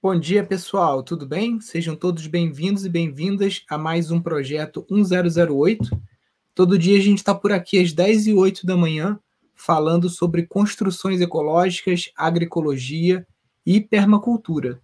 [0.00, 1.02] Bom dia, pessoal.
[1.02, 1.60] Tudo bem?
[1.60, 5.90] Sejam todos bem-vindos e bem-vindas a mais um projeto 1008.
[6.54, 9.18] Todo dia a gente está por aqui às 10 e 8 da manhã
[9.56, 13.26] falando sobre construções ecológicas, agroecologia
[13.66, 14.80] e permacultura.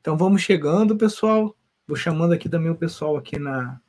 [0.00, 1.56] Então vamos chegando, pessoal.
[1.86, 3.80] Vou chamando aqui também o pessoal aqui na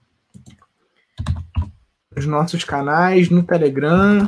[2.16, 4.28] nos nossos canais, no Telegram,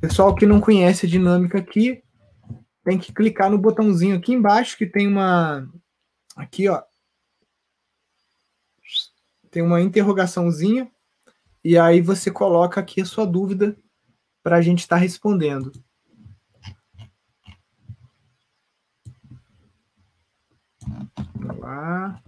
[0.00, 2.02] Pessoal que não conhece a dinâmica aqui,
[2.82, 5.68] tem que clicar no botãozinho aqui embaixo que tem uma
[6.34, 6.82] aqui, ó.
[9.50, 10.90] Tem uma interrogaçãozinha
[11.62, 13.76] e aí você coloca aqui a sua dúvida
[14.42, 15.70] para a gente estar tá respondendo.
[21.58, 22.22] Lá.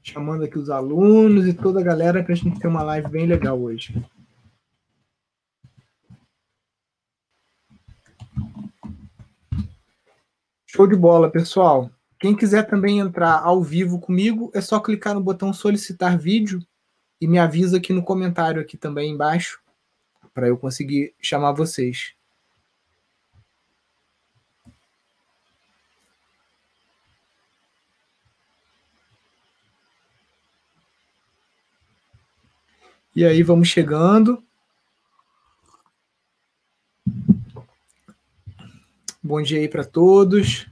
[0.00, 3.26] Chamando aqui os alunos e toda a galera para a gente ter uma live bem
[3.26, 4.00] legal hoje.
[10.72, 11.90] Show de bola, pessoal.
[12.16, 16.64] Quem quiser também entrar ao vivo comigo, é só clicar no botão solicitar vídeo
[17.20, 19.60] e me avisa aqui no comentário aqui também embaixo
[20.32, 22.14] para eu conseguir chamar vocês.
[33.16, 34.40] E aí vamos chegando.
[39.30, 40.66] Bom dia aí para todos.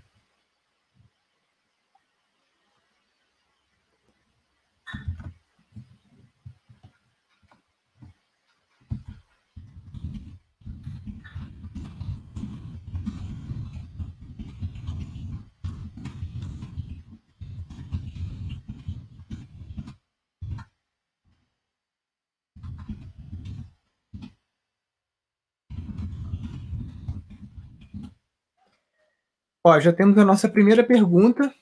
[29.68, 31.52] Ó, já temos a nossa primeira pergunta.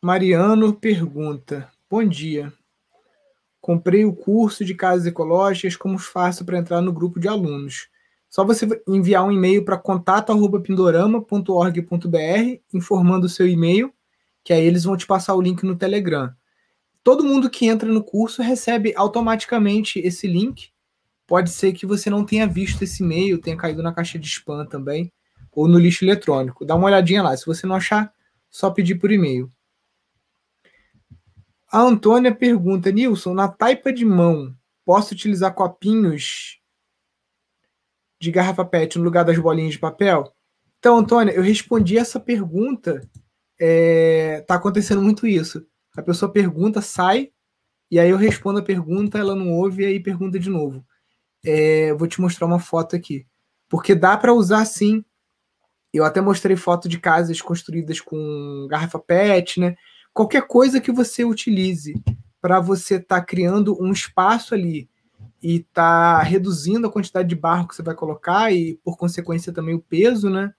[0.00, 2.50] Mariano pergunta: Bom dia.
[3.60, 7.90] Comprei o curso de casas ecológicas, como faço para entrar no grupo de alunos?
[8.30, 13.92] Só você enviar um e-mail para contato@pindorama.org.br informando o seu e-mail,
[14.42, 16.34] que aí eles vão te passar o link no Telegram.
[17.02, 20.72] Todo mundo que entra no curso recebe automaticamente esse link
[21.26, 24.66] pode ser que você não tenha visto esse e-mail, tenha caído na caixa de spam
[24.66, 25.12] também,
[25.52, 26.64] ou no lixo eletrônico.
[26.64, 27.36] Dá uma olhadinha lá.
[27.36, 28.12] Se você não achar,
[28.50, 29.50] só pedir por e-mail.
[31.70, 34.54] A Antônia pergunta: Nilson, na taipa de mão,
[34.84, 36.60] posso utilizar copinhos
[38.20, 40.32] de garrafa PET no lugar das bolinhas de papel?
[40.78, 43.08] Então, Antônia, eu respondi essa pergunta.
[43.58, 45.66] É, tá acontecendo muito isso.
[45.96, 47.30] A pessoa pergunta, sai,
[47.90, 50.84] e aí eu respondo a pergunta, ela não ouve, e aí pergunta de novo
[51.44, 53.26] é, vou te mostrar uma foto aqui.
[53.68, 55.04] Porque dá para usar sim.
[55.92, 59.76] Eu até mostrei foto de casas construídas com garrafa PET, né?
[60.12, 61.94] Qualquer coisa que você utilize
[62.40, 64.88] para você estar tá criando um espaço ali
[65.42, 69.74] e tá reduzindo a quantidade de barro que você vai colocar e, por consequência, também
[69.74, 70.52] o peso, né?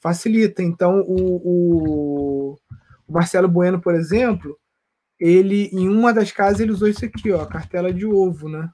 [0.00, 0.62] Facilita.
[0.62, 2.58] Então, o, o,
[3.06, 4.58] o Marcelo Bueno, por exemplo,
[5.18, 8.70] ele, em uma das casas, ele usou isso aqui, ó, cartela de ovo, né?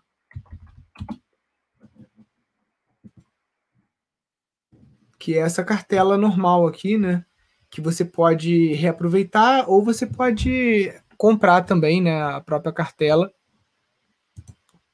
[5.19, 7.25] Que é essa cartela normal aqui, né?
[7.71, 12.23] Que você pode reaproveitar ou você pode comprar também, né?
[12.23, 13.33] A própria cartela.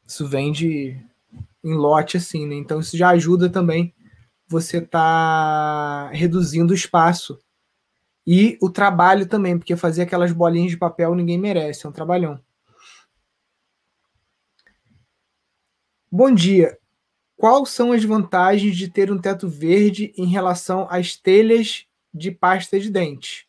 [0.07, 1.01] Isso vende
[1.63, 2.55] em lote assim, né?
[2.55, 3.95] Então isso já ajuda também
[4.47, 7.39] você tá reduzindo o espaço
[8.27, 12.41] e o trabalho também, porque fazer aquelas bolinhas de papel ninguém merece, é um trabalhão.
[16.11, 16.79] Bom dia.
[17.45, 22.81] Quais são as vantagens de ter um teto verde em relação às telhas de pasta
[22.81, 23.47] de dente?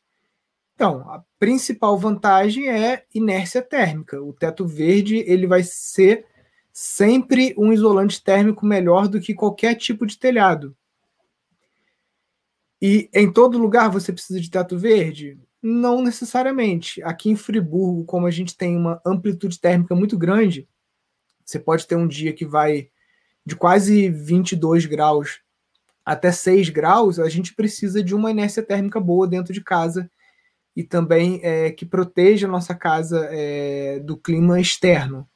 [0.73, 4.21] Então, a principal vantagem é inércia térmica.
[4.21, 6.25] O teto verde ele vai ser
[6.73, 10.75] sempre um isolante térmico melhor do que qualquer tipo de telhado.
[12.81, 15.39] E em todo lugar você precisa de teto verde?
[15.63, 17.01] Não necessariamente.
[17.01, 20.67] Aqui em Friburgo, como a gente tem uma amplitude térmica muito grande,
[21.45, 22.89] você pode ter um dia que vai
[23.45, 25.41] de quase 22 graus
[26.05, 30.09] até 6 graus, a gente precisa de uma inércia térmica boa dentro de casa
[30.75, 35.27] e também é, que proteja a nossa casa é, do clima externo.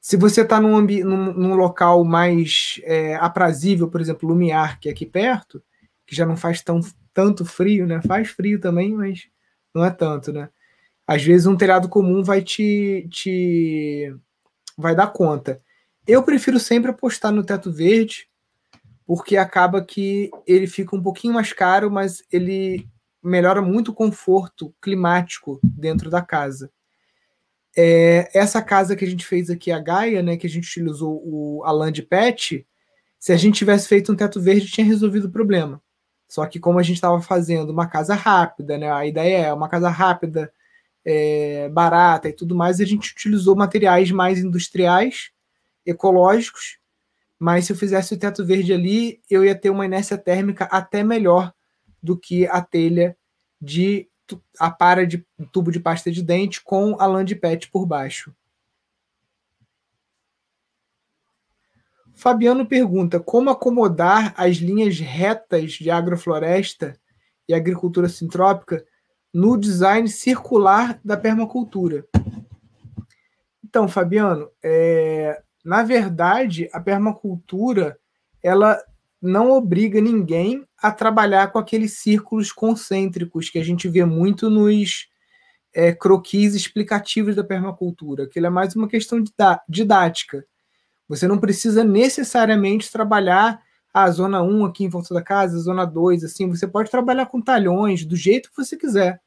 [0.00, 4.92] Se você está num, num, num, local mais é, aprazível, por exemplo, Lumiar, que é
[4.92, 5.62] aqui perto,
[6.06, 6.80] que já não faz tão,
[7.14, 8.00] tanto frio, né?
[8.02, 9.28] Faz frio também, mas
[9.74, 10.48] não é tanto, né?
[11.06, 14.14] Às vezes um telhado comum vai te, te
[14.76, 15.60] vai dar conta.
[16.06, 18.28] Eu prefiro sempre apostar no teto verde,
[19.06, 22.88] porque acaba que ele fica um pouquinho mais caro, mas ele
[23.22, 26.70] melhora muito o conforto climático dentro da casa.
[27.76, 31.22] É, essa casa que a gente fez aqui, a Gaia, né, que a gente utilizou
[31.24, 32.66] o, a Land Pet,
[33.18, 35.80] se a gente tivesse feito um teto verde, tinha resolvido o problema.
[36.28, 39.68] Só que como a gente estava fazendo uma casa rápida, né, a ideia é uma
[39.68, 40.52] casa rápida,
[41.04, 45.30] é, barata e tudo mais, a gente utilizou materiais mais industriais,
[45.84, 46.78] ecológicos,
[47.38, 51.02] mas se eu fizesse o teto verde ali, eu ia ter uma inércia térmica até
[51.02, 51.52] melhor
[52.02, 53.16] do que a telha
[53.60, 54.08] de
[54.58, 58.34] a para de tubo de pasta de dente com a lã de pet por baixo.
[62.14, 66.96] Fabiano pergunta: como acomodar as linhas retas de agrofloresta
[67.48, 68.84] e agricultura sintrópica
[69.32, 72.06] no design circular da permacultura.
[73.64, 77.98] Então, Fabiano, é, na verdade, a permacultura
[78.42, 78.82] ela
[79.20, 85.08] não obriga ninguém a trabalhar com aqueles círculos concêntricos que a gente vê muito nos
[85.72, 88.24] é, croquis explicativos da permacultura.
[88.24, 89.22] Aquilo é mais uma questão
[89.68, 90.44] didática.
[91.08, 93.62] Você não precisa necessariamente trabalhar
[93.94, 97.26] a zona 1 aqui em volta da casa, a zona 2, assim, você pode trabalhar
[97.26, 99.20] com talhões do jeito que você quiser,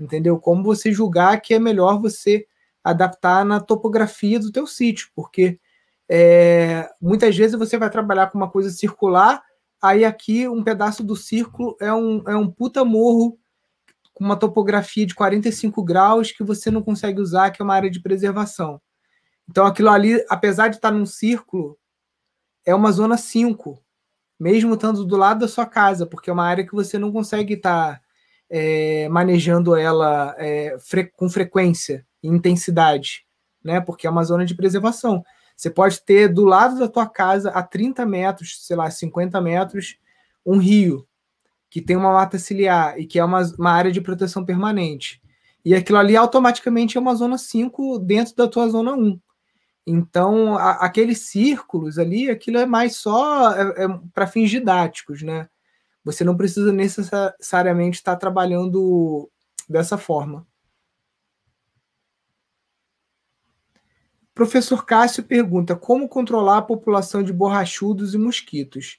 [0.00, 0.38] entendeu?
[0.38, 2.46] Como você julgar que é melhor você
[2.82, 5.60] adaptar na topografia do teu sítio, porque
[6.08, 9.42] é, muitas vezes você vai trabalhar com uma coisa circular,
[9.82, 13.38] aí aqui um pedaço do círculo é um, é um puta morro
[14.14, 17.90] com uma topografia de 45 graus que você não consegue usar, que é uma área
[17.90, 18.80] de preservação.
[19.48, 21.78] Então aquilo ali, apesar de estar num círculo,
[22.64, 23.80] é uma zona 5,
[24.38, 27.54] mesmo estando do lado da sua casa, porque é uma área que você não consegue
[27.54, 28.00] estar
[28.48, 33.24] é, manejando ela é, fre com frequência e intensidade,
[33.62, 33.80] né?
[33.80, 35.22] Porque é uma zona de preservação.
[35.56, 39.96] Você pode ter do lado da tua casa, a 30 metros, sei lá, 50 metros,
[40.44, 41.06] um rio
[41.70, 45.20] que tem uma mata ciliar e que é uma, uma área de proteção permanente.
[45.64, 49.18] E aquilo ali automaticamente é uma zona 5 dentro da tua zona 1.
[49.86, 55.48] Então, a, aqueles círculos ali, aquilo é mais só é, é para fins didáticos, né?
[56.04, 59.28] Você não precisa necessariamente estar trabalhando
[59.68, 60.46] dessa forma.
[64.36, 68.98] Professor Cássio pergunta: como controlar a população de borrachudos e mosquitos?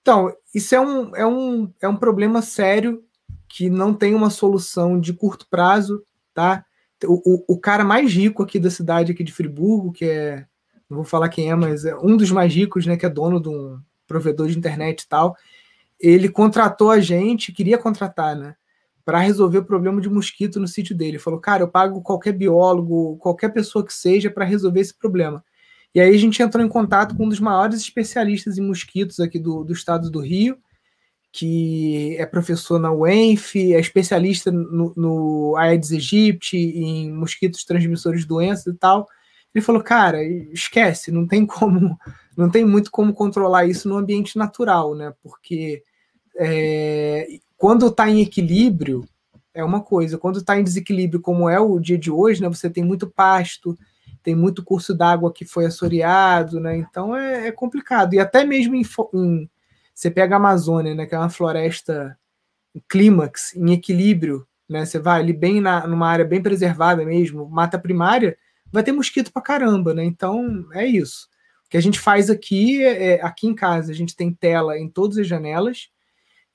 [0.00, 3.04] Então, isso é um, é um, é um problema sério
[3.46, 6.02] que não tem uma solução de curto prazo,
[6.32, 6.64] tá?
[7.06, 10.46] o, o, cara mais rico aqui da cidade aqui de Friburgo, que é,
[10.88, 13.38] não vou falar quem é, mas é um dos mais ricos, né, que é dono
[13.38, 15.36] de um provedor de internet e tal,
[16.00, 18.56] ele contratou a gente, queria contratar, né,
[19.04, 21.12] para resolver o problema de mosquito no sítio dele.
[21.12, 25.44] Ele falou, cara, eu pago qualquer biólogo, qualquer pessoa que seja para resolver esse problema.
[25.94, 29.38] E aí a gente entrou em contato com um dos maiores especialistas em mosquitos aqui
[29.38, 30.58] do, do estado do Rio,
[31.30, 38.26] que é professor na UENF, é especialista no, no Aedes aegypti, em mosquitos transmissores de
[38.26, 39.06] doenças e tal.
[39.54, 41.96] Ele falou, cara, esquece, não tem como,
[42.36, 45.12] não tem muito como controlar isso no ambiente natural, né?
[45.22, 45.82] Porque
[46.36, 49.06] é, quando está em equilíbrio
[49.54, 52.48] é uma coisa, quando está em desequilíbrio, como é o dia de hoje, né?
[52.48, 53.78] Você tem muito pasto,
[54.22, 56.76] tem muito curso d'água que foi assoreado, né?
[56.76, 58.14] Então é, é complicado.
[58.14, 58.82] E até mesmo em,
[59.14, 59.48] em
[59.94, 62.18] você pega a Amazônia, né, que é uma floresta
[62.74, 64.84] em clímax, em equilíbrio, né?
[64.84, 68.36] Você vai ali bem na, numa área bem preservada mesmo, mata primária,
[68.72, 70.04] vai ter mosquito pra caramba, né?
[70.04, 71.28] Então é isso.
[71.66, 74.76] O que a gente faz aqui é, é aqui em casa, a gente tem tela
[74.76, 75.90] em todas as janelas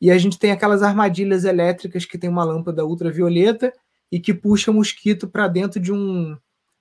[0.01, 3.73] e a gente tem aquelas armadilhas elétricas que tem uma lâmpada ultravioleta
[4.11, 6.37] e que puxa mosquito para dentro de um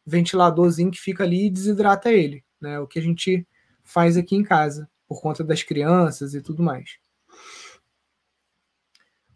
[0.06, 2.78] ventiladorzinho que fica ali e desidrata ele, né?
[2.78, 3.46] O que a gente
[3.84, 6.98] faz aqui em casa por conta das crianças e tudo mais.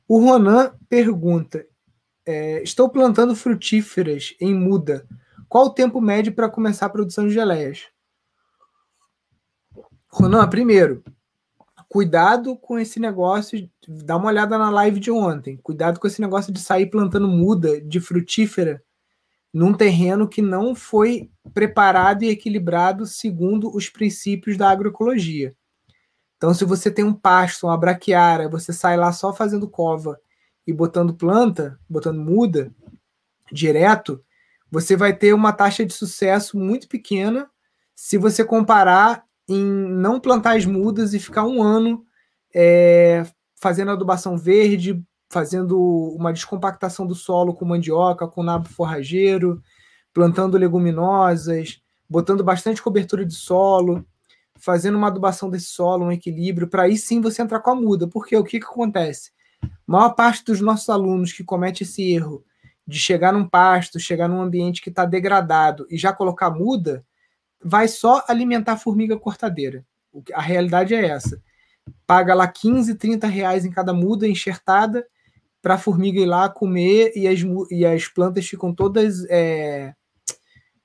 [0.07, 1.67] O Ronan pergunta:
[2.25, 5.07] é, Estou plantando frutíferas em muda.
[5.49, 7.89] Qual o tempo médio para começar a produção de geleias?
[10.09, 11.03] Ronan, primeiro,
[11.93, 13.69] cuidado com esse negócio.
[13.87, 15.59] Dá uma olhada na live de ontem.
[15.59, 18.83] Cuidado com esse negócio de sair plantando muda de frutífera
[19.53, 25.55] num terreno que não foi preparado e equilibrado segundo os princípios da agroecologia.
[26.39, 30.19] Então, se você tem um pasto, uma braquiária, você sai lá só fazendo cova
[30.67, 32.75] e botando planta, botando muda
[33.53, 34.25] direto,
[34.71, 37.51] você vai ter uma taxa de sucesso muito pequena
[37.95, 42.05] se você comparar em não plantar as mudas e ficar um ano
[42.55, 43.25] é,
[43.57, 45.79] fazendo adubação verde, fazendo
[46.17, 49.63] uma descompactação do solo com mandioca, com nabo forrageiro,
[50.13, 54.05] plantando leguminosas, botando bastante cobertura de solo,
[54.59, 58.07] fazendo uma adubação desse solo, um equilíbrio, para aí sim você entrar com a muda.
[58.07, 59.33] Porque o que, que acontece?
[59.63, 62.45] A maior parte dos nossos alunos que comete esse erro
[62.87, 67.05] de chegar num pasto, chegar num ambiente que está degradado e já colocar muda,
[67.65, 69.85] vai só alimentar a formiga cortadeira.
[70.35, 71.41] A realidade é essa.
[72.07, 75.07] Paga lá 15, 30 reais em cada muda enxertada
[75.61, 77.41] para a formiga ir lá comer e as,
[77.71, 79.95] e as plantas ficam todas é,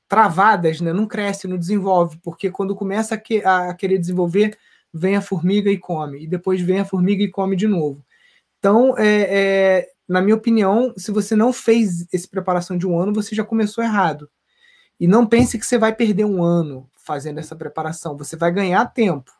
[0.08, 0.94] travadas, né?
[0.94, 4.58] não cresce, não desenvolve, porque quando começa a, que, a querer desenvolver,
[4.94, 8.06] vem a formiga e come, e depois vem a formiga e come de novo.
[8.60, 13.14] Então, é, é, na minha opinião, se você não fez essa preparação de um ano,
[13.14, 14.30] você já começou errado.
[15.00, 18.86] E não pense que você vai perder um ano fazendo essa preparação, você vai ganhar
[18.88, 19.32] tempo,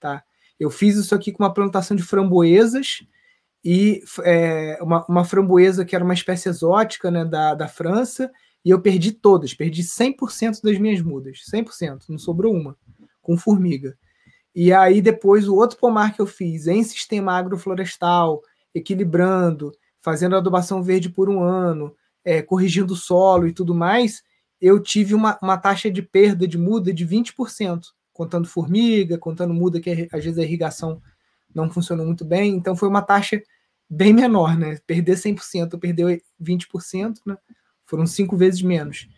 [0.00, 0.24] tá?
[0.58, 3.04] Eu fiz isso aqui com uma plantação de framboesas,
[3.64, 8.30] e é, uma, uma, framboesa que era uma espécie exótica né, da, da França,
[8.64, 12.76] e eu perdi todas, perdi 100% das minhas mudas, 100%, não sobrou uma,
[13.20, 13.96] com formiga.
[14.54, 18.42] E aí depois o outro pomar que eu fiz em sistema agroflorestal,
[18.74, 24.22] equilibrando, fazendo adubação verde por um ano, é, corrigindo o solo e tudo mais,
[24.62, 27.80] eu tive uma, uma taxa de perda de muda de 20%,
[28.12, 31.02] contando formiga, contando muda que às vezes a irrigação
[31.52, 33.42] não funcionou muito bem, então foi uma taxa
[33.90, 34.78] bem menor, né?
[34.86, 36.08] Perder 100%, perdeu
[36.40, 37.36] 20%, né?
[37.84, 39.08] Foram cinco vezes menos.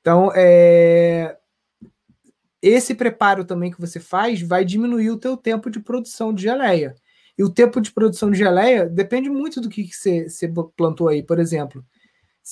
[0.00, 1.36] Então, é...
[2.60, 6.96] esse preparo também que você faz vai diminuir o teu tempo de produção de geleia.
[7.38, 11.08] E o tempo de produção de geleia depende muito do que, que você, você plantou
[11.08, 11.22] aí.
[11.22, 11.84] Por exemplo,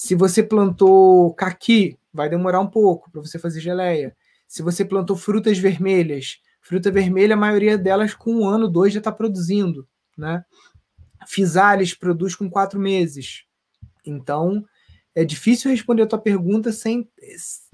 [0.00, 4.16] se você plantou caqui, vai demorar um pouco para você fazer geleia.
[4.46, 9.00] Se você plantou frutas vermelhas, fruta vermelha, a maioria delas com um ano, dois já
[9.00, 10.44] está produzindo, né?
[11.26, 13.42] Fisales produz com quatro meses.
[14.06, 14.64] Então,
[15.16, 17.10] é difícil responder a tua pergunta sem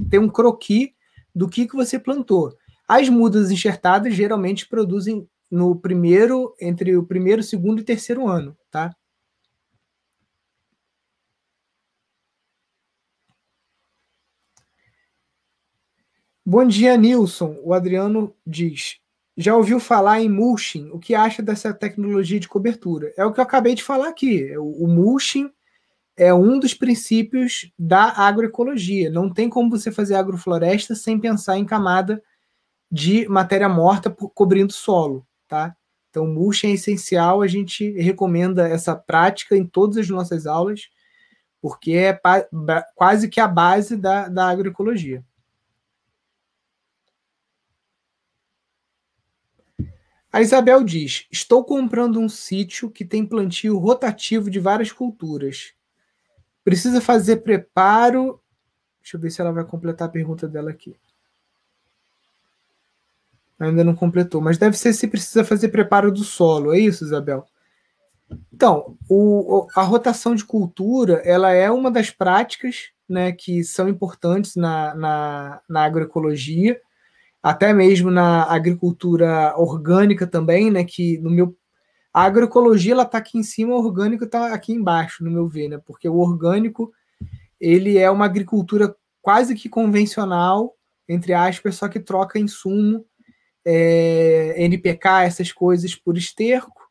[0.08, 0.94] ter um croqui
[1.34, 2.56] do que, que você plantou.
[2.88, 8.96] As mudas enxertadas geralmente produzem no primeiro, entre o primeiro, segundo e terceiro ano, tá?
[16.56, 17.56] Bom dia, Nilson.
[17.64, 19.00] O Adriano diz:
[19.36, 20.88] já ouviu falar em mulching?
[20.92, 23.12] O que acha dessa tecnologia de cobertura?
[23.16, 24.56] É o que eu acabei de falar aqui.
[24.56, 25.50] O, o mulching
[26.16, 29.10] é um dos princípios da agroecologia.
[29.10, 32.22] Não tem como você fazer agrofloresta sem pensar em camada
[32.88, 35.74] de matéria morta por, cobrindo solo, tá?
[36.08, 37.42] Então, mulching é essencial.
[37.42, 40.88] A gente recomenda essa prática em todas as nossas aulas,
[41.60, 42.16] porque é
[42.94, 45.24] quase que a base da, da agroecologia.
[50.34, 55.74] A Isabel diz: Estou comprando um sítio que tem plantio rotativo de várias culturas.
[56.64, 58.40] Precisa fazer preparo.
[59.00, 60.96] Deixa eu ver se ela vai completar a pergunta dela aqui.
[63.60, 67.46] Ainda não completou, mas deve ser se precisa fazer preparo do solo, é isso, Isabel?
[68.52, 74.56] Então, o, a rotação de cultura ela é uma das práticas né, que são importantes
[74.56, 76.80] na, na, na agroecologia
[77.44, 80.82] até mesmo na agricultura orgânica também, né?
[80.82, 81.54] Que no meu
[82.10, 85.68] a agroecologia ela está aqui em cima, o orgânico está aqui embaixo, no meu ver,
[85.68, 85.78] né?
[85.84, 86.90] Porque o orgânico
[87.60, 90.74] ele é uma agricultura quase que convencional,
[91.06, 93.04] entre aspas, só que troca insumo,
[93.62, 96.82] é, NPK, essas coisas por esterco,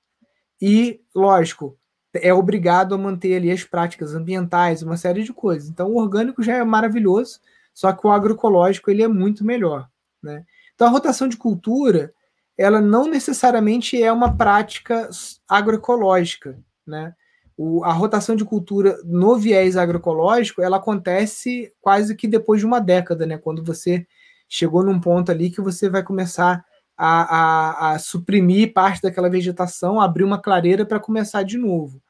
[0.62, 1.78] e, lógico,
[2.14, 5.70] é obrigado a manter ali as práticas ambientais, uma série de coisas.
[5.70, 7.40] Então, o orgânico já é maravilhoso,
[7.74, 9.90] só que o agroecológico ele é muito melhor.
[10.24, 10.46] Né?
[10.74, 12.14] Então, a rotação de cultura,
[12.58, 15.10] ela não necessariamente é uma prática
[15.48, 16.58] agroecológica.
[16.88, 17.14] Né?
[17.58, 22.80] O, a rotação de cultura no viés agroecológico, ela acontece quase que depois de uma
[22.80, 23.38] década, né?
[23.38, 24.08] quando você
[24.48, 26.64] chegou num ponto ali que você vai começar
[26.98, 32.02] a, a, a suprimir parte daquela vegetação, abrir uma clareira para começar de novo.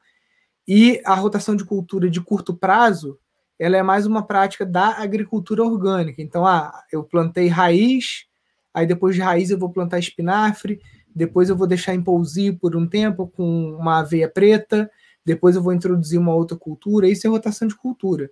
[0.66, 3.18] E a rotação de cultura de curto prazo,
[3.58, 6.20] ela é mais uma prática da agricultura orgânica.
[6.20, 8.26] Então, ah, eu plantei raiz,
[8.72, 10.80] aí depois de raiz eu vou plantar espinafre,
[11.14, 14.90] depois eu vou deixar em pousio por um tempo com uma aveia preta,
[15.24, 18.30] depois eu vou introduzir uma outra cultura, isso é rotação de cultura.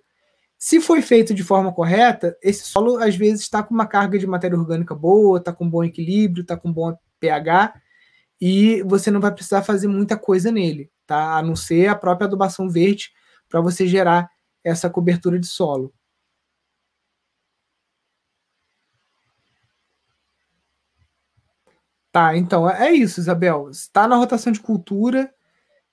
[0.57, 4.27] Se foi feito de forma correta, esse solo às vezes está com uma carga de
[4.27, 7.73] matéria orgânica boa, está com bom equilíbrio, está com bom pH,
[8.39, 11.37] e você não vai precisar fazer muita coisa nele, tá?
[11.37, 13.11] A não ser a própria adubação verde
[13.49, 14.29] para você gerar
[14.63, 15.93] essa cobertura de solo.
[22.11, 23.69] Tá, então é isso, Isabel.
[23.69, 25.33] Está na rotação de cultura.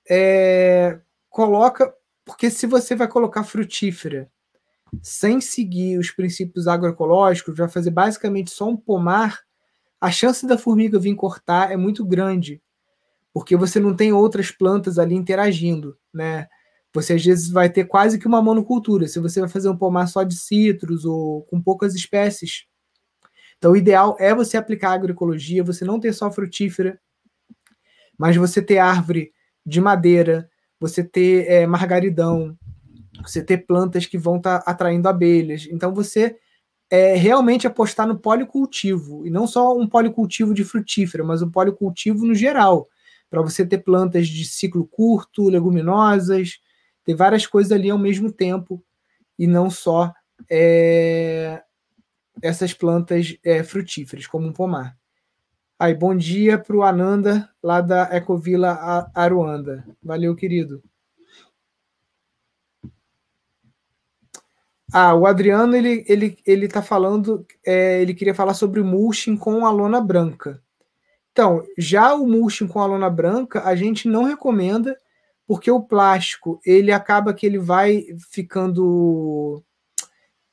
[0.08, 1.00] É...
[1.30, 1.92] coloca,
[2.24, 4.30] porque se você vai colocar frutífera
[5.02, 9.40] sem seguir os princípios agroecológicos, vai fazer basicamente só um pomar,
[10.00, 12.62] a chance da formiga vir cortar é muito grande,
[13.32, 16.48] porque você não tem outras plantas ali interagindo, né?
[16.94, 20.06] Você às vezes vai ter quase que uma monocultura, se você vai fazer um pomar
[20.06, 22.64] só de citros ou com poucas espécies.
[23.59, 26.99] Então, o ideal é você aplicar agroecologia, você não ter só frutífera,
[28.18, 29.32] mas você ter árvore
[29.64, 30.49] de madeira,
[30.80, 32.56] você ter é, margaridão,
[33.23, 35.68] você ter plantas que vão estar tá atraindo abelhas.
[35.70, 36.38] Então, você
[36.90, 42.26] é, realmente apostar no policultivo, e não só um policultivo de frutífera, mas um policultivo
[42.26, 42.88] no geral,
[43.28, 46.59] para você ter plantas de ciclo curto, leguminosas,
[47.04, 48.83] ter várias coisas ali ao mesmo tempo,
[49.38, 50.12] e não só
[50.50, 51.62] é,
[52.42, 54.97] essas plantas é, frutíferas, como um pomar.
[55.78, 59.87] Aí, bom dia para o Ananda, lá da Ecovila Aruanda.
[60.02, 60.83] Valeu, querido.
[64.92, 69.37] Ah, o Adriano ele ele ele está falando, é, ele queria falar sobre o mulching
[69.37, 70.61] com a lona branca.
[71.33, 74.97] Então, já o mulching com a lona branca a gente não recomenda
[75.50, 79.61] porque o plástico ele acaba que ele vai ficando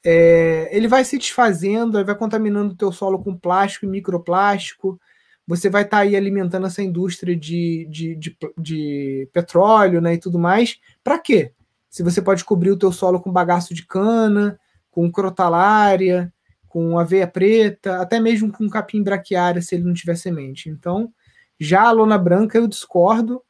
[0.03, 4.99] é, ele vai se desfazendo, vai contaminando o teu solo com plástico e microplástico.
[5.45, 10.17] Você vai estar tá aí alimentando essa indústria de, de, de, de petróleo né, e
[10.17, 10.79] tudo mais.
[11.03, 11.53] Para quê?
[11.91, 16.33] se você pode cobrir o teu solo com bagaço de cana, com crotalária,
[16.67, 20.71] com aveia preta, até mesmo com capim braquiária, se ele não tiver semente.
[20.71, 21.13] Então,
[21.59, 23.43] já a lona branca eu discordo.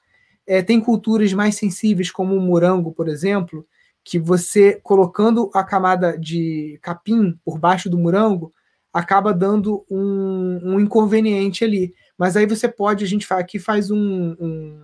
[0.47, 3.67] É, tem culturas mais sensíveis, como o morango, por exemplo,
[4.03, 8.53] que você colocando a camada de capim por baixo do morango
[8.93, 11.93] acaba dando um, um inconveniente ali.
[12.17, 14.81] Mas aí você pode, a gente aqui faz um, um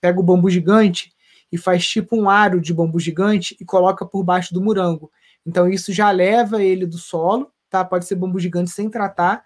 [0.00, 1.12] pega o bambu gigante
[1.50, 5.10] e faz tipo um aro de bambu gigante e coloca por baixo do murango.
[5.44, 7.84] Então isso já leva ele do solo, tá?
[7.84, 9.42] Pode ser bambu gigante sem tratar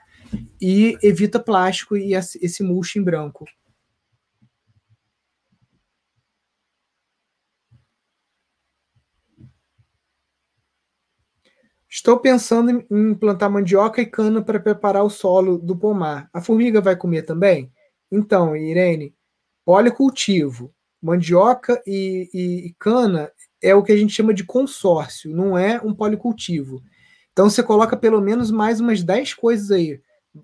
[0.61, 3.45] e evita plástico e esse mulch em branco.
[11.97, 16.29] Estou pensando em plantar mandioca e cana para preparar o solo do pomar.
[16.31, 17.73] A formiga vai comer também?
[18.13, 19.15] Então, Irene,
[19.65, 23.33] policultivo mandioca e, e, e, cana
[23.63, 26.83] é o que a gente chama de consórcio, não é um policultivo.
[27.33, 29.99] Então você coloca pelo menos mais umas 10 coisas aí.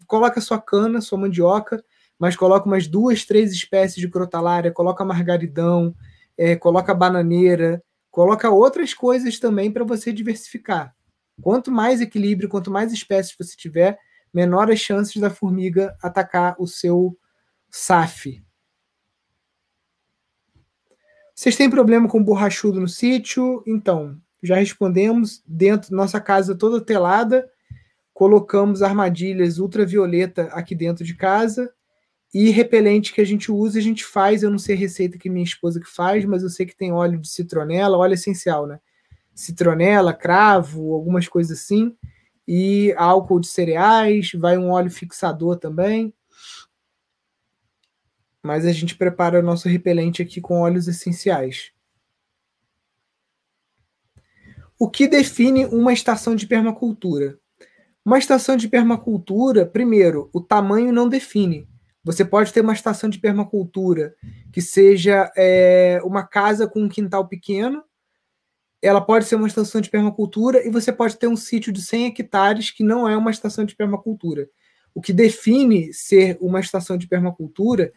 [0.06, 1.84] Coloca sua cana, sua mandioca,
[2.18, 5.94] mas coloca umas duas, três espécies de crotalária, coloca margaridão,
[6.34, 10.94] é, coloca bananeira, coloca outras coisas também para você diversificar.
[11.40, 13.98] Quanto mais equilíbrio, quanto mais espécies você tiver,
[14.32, 17.16] menor as chances da formiga atacar o seu
[17.70, 18.42] SAF,
[21.34, 23.64] vocês têm problema com borrachudo no sítio?
[23.66, 25.42] Então, já respondemos.
[25.46, 27.50] Dentro nossa casa toda telada,
[28.12, 31.72] colocamos armadilhas ultravioleta aqui dentro de casa
[32.32, 34.42] e repelente que a gente usa, a gente faz.
[34.42, 37.18] Eu não sei receita que minha esposa que faz, mas eu sei que tem óleo
[37.18, 38.78] de citronela, óleo essencial, né?
[39.34, 41.96] Citronela, cravo, algumas coisas assim,
[42.46, 46.14] e álcool de cereais, vai um óleo fixador também
[48.42, 51.70] mas a gente prepara o nosso repelente aqui com óleos essenciais.
[54.78, 57.38] O que define uma estação de permacultura?
[58.04, 61.68] Uma estação de permacultura, primeiro, o tamanho não define.
[62.02, 64.12] Você pode ter uma estação de permacultura
[64.52, 67.84] que seja é, uma casa com um quintal pequeno,
[68.82, 72.06] ela pode ser uma estação de permacultura e você pode ter um sítio de 100
[72.06, 74.48] hectares que não é uma estação de permacultura.
[74.92, 77.92] O que define ser uma estação de permacultura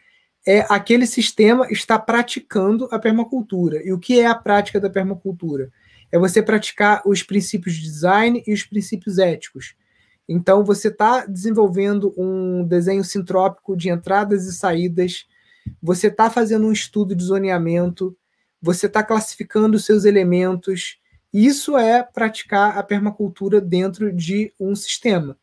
[0.48, 3.82] é aquele sistema está praticando a permacultura.
[3.84, 5.71] E o que é a prática da permacultura?
[6.12, 9.76] É você praticar os princípios de design e os princípios éticos.
[10.30, 15.26] Então, você está desenvolvendo um desenho sintrópico de entradas e saídas,
[15.82, 18.15] você está fazendo um estudo de zoneamento,
[18.65, 20.97] você está classificando seus elementos.
[21.32, 25.38] Isso é praticar a permacultura dentro de um sistema.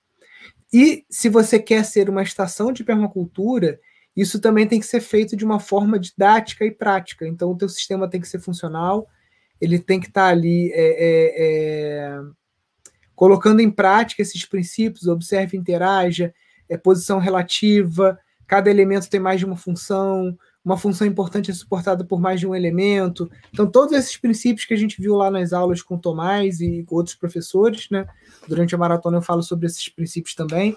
[0.72, 3.78] E se você quer ser uma estação de permacultura,
[4.16, 7.24] isso também tem que ser feito de uma forma didática e prática.
[7.28, 9.06] Então, o teu sistema tem que ser funcional,
[9.60, 12.20] ele tem que estar tá ali é, é, é,
[13.14, 16.34] colocando em prática esses princípios, observe, interaja,
[16.68, 22.04] é, posição relativa, cada elemento tem mais de uma função, uma função importante é suportada
[22.04, 23.30] por mais de um elemento.
[23.52, 26.94] Então, todos esses princípios que a gente viu lá nas aulas com Tomás e com
[26.94, 28.06] outros professores, né?
[28.48, 30.76] Durante a maratona eu falo sobre esses princípios também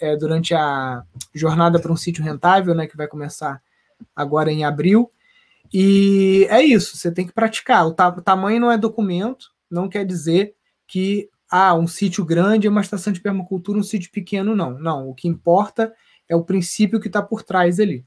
[0.00, 1.02] é, durante a
[1.34, 3.62] jornada para um sítio rentável, né, que vai começar
[4.14, 5.10] agora em abril.
[5.72, 7.86] E é isso, você tem que praticar.
[7.86, 10.54] O, ta tamanho não é documento, não quer dizer
[10.86, 14.78] que ah, um sítio grande é uma estação de permacultura, um sítio pequeno não.
[14.78, 15.92] Não, o que importa
[16.28, 18.04] é o princípio que está por trás ali.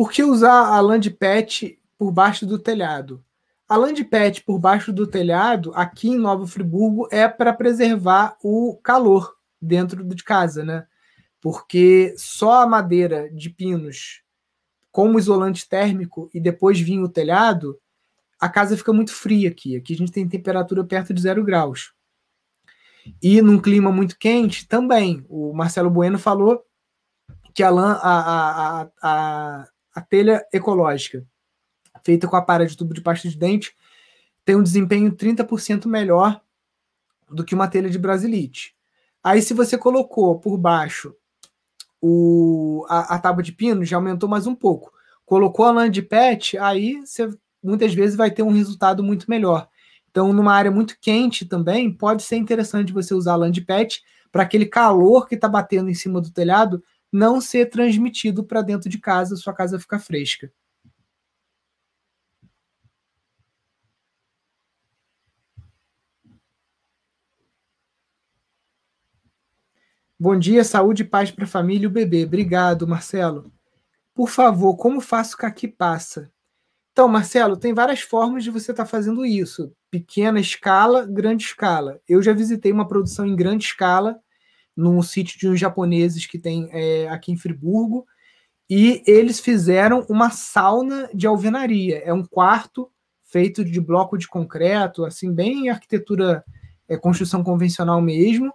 [0.00, 3.22] Por que usar a land pet por baixo do telhado?
[3.68, 8.80] A land pet por baixo do telhado, aqui em Nova Friburgo, é para preservar o
[8.82, 10.86] calor dentro de casa, né?
[11.38, 14.22] Porque só a madeira de pinos
[14.90, 17.78] como isolante térmico e depois vinha o telhado,
[18.40, 19.76] a casa fica muito fria aqui.
[19.76, 21.92] Aqui a gente tem temperatura perto de zero graus.
[23.22, 25.26] E num clima muito quente, também.
[25.28, 26.64] O Marcelo Bueno falou
[27.52, 31.24] que a, a, a, a, a telha ecológica,
[32.04, 33.74] feita com a para de tubo de pasta de dente,
[34.44, 36.40] tem um desempenho 30% melhor
[37.30, 38.74] do que uma telha de brasilite.
[39.22, 41.14] Aí, se você colocou por baixo
[42.00, 44.92] o, a, a tábua de pino, já aumentou mais um pouco.
[45.26, 47.28] Colocou a lã de pet, aí você
[47.62, 49.68] muitas vezes vai ter um resultado muito melhor.
[50.10, 54.02] Então, numa área muito quente também, pode ser interessante você usar a lã de pet
[54.32, 58.88] para aquele calor que está batendo em cima do telhado não ser transmitido para dentro
[58.88, 60.52] de casa, sua casa ficar fresca.
[70.18, 72.24] Bom dia, saúde e paz para a família e o bebê.
[72.24, 73.50] Obrigado, Marcelo.
[74.14, 76.30] Por favor, como faço caqui passa?
[76.92, 79.72] Então, Marcelo, tem várias formas de você estar tá fazendo isso.
[79.90, 82.00] Pequena escala, grande escala.
[82.06, 84.20] Eu já visitei uma produção em grande escala
[84.80, 88.06] num sítio de uns japoneses que tem é, aqui em Friburgo,
[88.68, 91.98] e eles fizeram uma sauna de alvenaria.
[91.98, 92.90] É um quarto
[93.24, 96.44] feito de bloco de concreto, assim, bem arquitetura,
[96.88, 98.52] é, construção convencional mesmo,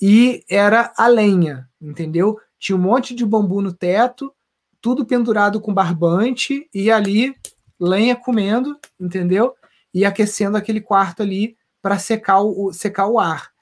[0.00, 2.38] e era a lenha, entendeu?
[2.58, 4.32] Tinha um monte de bambu no teto,
[4.80, 7.34] tudo pendurado com barbante, e ali
[7.78, 9.54] lenha comendo, entendeu?
[9.92, 13.55] E aquecendo aquele quarto ali para secar o, secar o ar.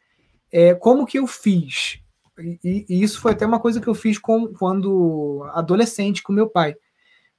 [0.56, 1.98] É, como que eu fiz?
[2.38, 6.48] E, e, isso foi até uma coisa que eu fiz com, quando adolescente com meu
[6.48, 6.76] pai.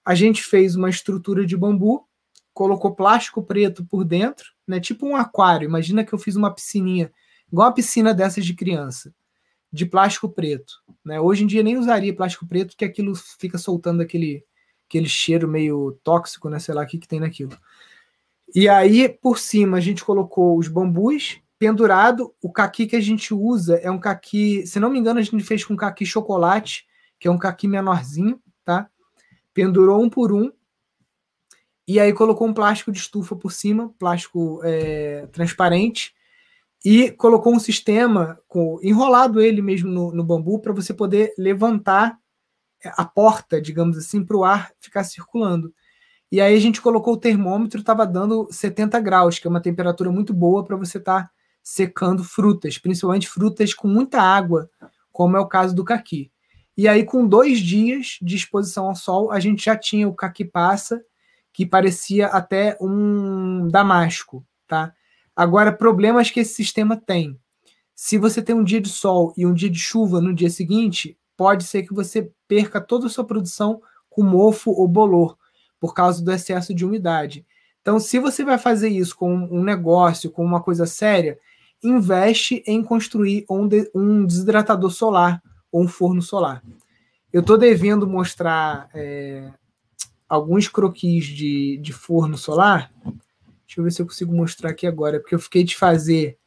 [0.03, 2.05] A gente fez uma estrutura de bambu,
[2.53, 4.81] colocou plástico preto por dentro, né?
[4.81, 5.65] Tipo um aquário.
[5.65, 7.09] Imagina que eu fiz uma piscininha,
[7.49, 9.15] igual uma piscina dessas de criança,
[9.71, 10.73] de plástico preto.
[11.03, 11.17] Né?
[11.17, 14.43] Hoje em dia nem usaria plástico preto, porque aquilo fica soltando aquele,
[14.89, 16.59] aquele cheiro meio tóxico, né?
[16.59, 17.57] Sei lá o que, que tem naquilo.
[18.53, 22.33] E aí, por cima, a gente colocou os bambus pendurado.
[22.41, 25.43] O caqui que a gente usa é um caqui, se não me engano, a gente
[25.43, 26.85] fez com caqui chocolate,
[27.19, 28.89] que é um caqui menorzinho, tá?
[29.53, 30.51] Pendurou um por um.
[31.87, 36.13] E aí colocou um plástico de estufa por cima, plástico é, transparente,
[36.83, 42.17] e colocou um sistema com, enrolado ele mesmo no, no bambu para você poder levantar
[42.83, 45.73] a porta, digamos assim, para o ar ficar circulando.
[46.31, 50.11] E aí a gente colocou o termômetro, estava dando 70 graus, que é uma temperatura
[50.11, 51.31] muito boa para você estar tá
[51.65, 54.69] secando frutas, principalmente frutas com muita água,
[55.11, 56.31] como é o caso do caqui.
[56.77, 60.45] E aí, com dois dias de exposição ao sol, a gente já tinha o caqui
[60.45, 61.03] passa,
[61.51, 64.93] que parecia até um damasco, tá?
[65.35, 67.35] Agora, problemas que esse sistema tem.
[67.95, 71.17] Se você tem um dia de sol e um dia de chuva no dia seguinte,
[71.35, 75.35] pode ser que você perca toda a sua produção com mofo ou bolor,
[75.79, 77.43] por causa do excesso de umidade.
[77.81, 81.39] Então, se você vai fazer isso com um negócio, com uma coisa séria,
[81.85, 86.63] investe em construir um, de, um desidratador solar ou um forno solar.
[87.31, 89.51] Eu estou devendo mostrar é,
[90.27, 92.91] alguns croquis de, de forno solar.
[93.65, 96.37] Deixa eu ver se eu consigo mostrar aqui agora, porque eu fiquei de fazer.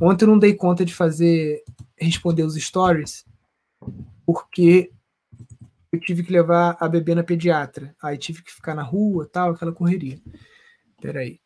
[0.00, 1.62] Ontem eu não dei conta de fazer
[1.96, 3.24] responder os stories,
[4.26, 4.90] porque
[5.92, 7.94] eu tive que levar a bebê na pediatra.
[8.02, 10.18] Aí tive que ficar na rua, tal, aquela correria.
[11.00, 11.40] Peraí.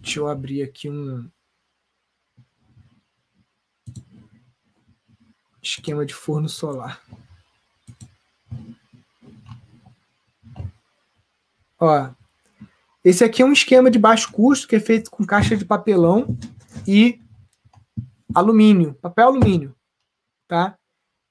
[0.00, 1.28] Deixa eu abrir aqui um,
[5.66, 7.00] esquema de forno solar.
[11.78, 12.10] Ó,
[13.04, 16.36] esse aqui é um esquema de baixo custo que é feito com caixa de papelão
[16.86, 17.20] e
[18.34, 19.74] alumínio, papel alumínio,
[20.48, 20.76] tá?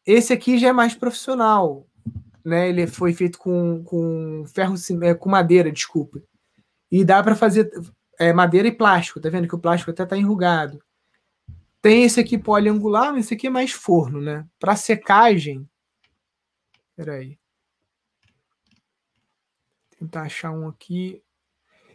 [0.06, 1.86] Esse aqui já é mais profissional,
[2.44, 2.70] né?
[2.70, 6.22] Ele foi feito com, com ferro, é, com madeira, desculpa.
[6.92, 7.70] E dá para fazer
[8.20, 10.80] é, madeira e plástico, tá vendo que o plástico até tá enrugado.
[11.86, 14.44] Tem esse aqui poliangular, mas esse aqui é mais forno, né?
[14.60, 15.70] Para secagem.
[16.90, 17.38] Espera aí.
[20.00, 21.22] Tentar achar um aqui.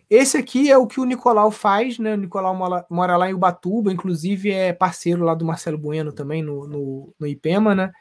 [0.08, 2.14] Esse aqui é o que o Nicolau faz, né?
[2.14, 2.56] O Nicolau
[2.88, 7.26] mora lá em Ubatuba, inclusive é parceiro lá do Marcelo Bueno também no, no, no
[7.26, 7.92] IPEMA, né?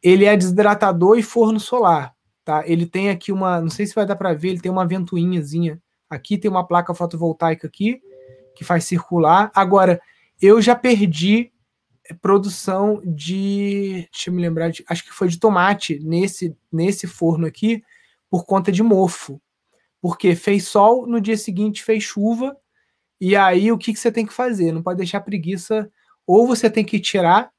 [0.00, 2.62] Ele é desidratador e forno solar, tá?
[2.64, 5.82] Ele tem aqui uma, não sei se vai dar para ver, ele tem uma ventoinhazinha.
[6.08, 8.00] Aqui tem uma placa fotovoltaica aqui
[8.54, 9.50] que faz circular.
[9.52, 10.00] Agora,
[10.40, 11.52] eu já perdi
[12.20, 17.46] produção de, deixa eu me lembrar, de, acho que foi de tomate nesse nesse forno
[17.46, 17.82] aqui
[18.30, 19.40] por conta de mofo.
[20.00, 22.56] Porque fez sol, no dia seguinte fez chuva,
[23.20, 24.72] e aí o que, que você tem que fazer?
[24.72, 25.90] Não pode deixar preguiça,
[26.26, 27.50] ou você tem que tirar,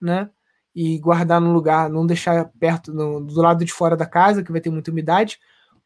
[0.00, 0.30] né?
[0.74, 4.52] E guardar no lugar, não deixar perto, no, do lado de fora da casa, que
[4.52, 5.38] vai ter muita umidade,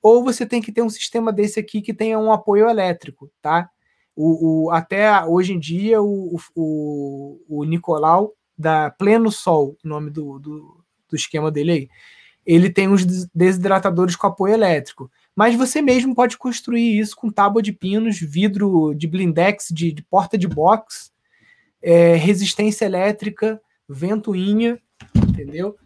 [0.02, 3.70] ou você tem que ter um sistema desse aqui que tenha um apoio elétrico, tá?
[4.14, 10.10] O, o até hoje em dia, o, o, o Nicolau, da Pleno Sol, o nome
[10.10, 11.88] do, do, do esquema dele aí,
[12.44, 15.10] ele tem uns desidratadores com apoio elétrico.
[15.34, 20.02] Mas você mesmo pode construir isso com tábua de pinos, vidro de blindex, de, de
[20.02, 21.10] porta de box,
[21.80, 24.78] é, resistência elétrica, ventoinha,
[25.16, 25.76] entendeu?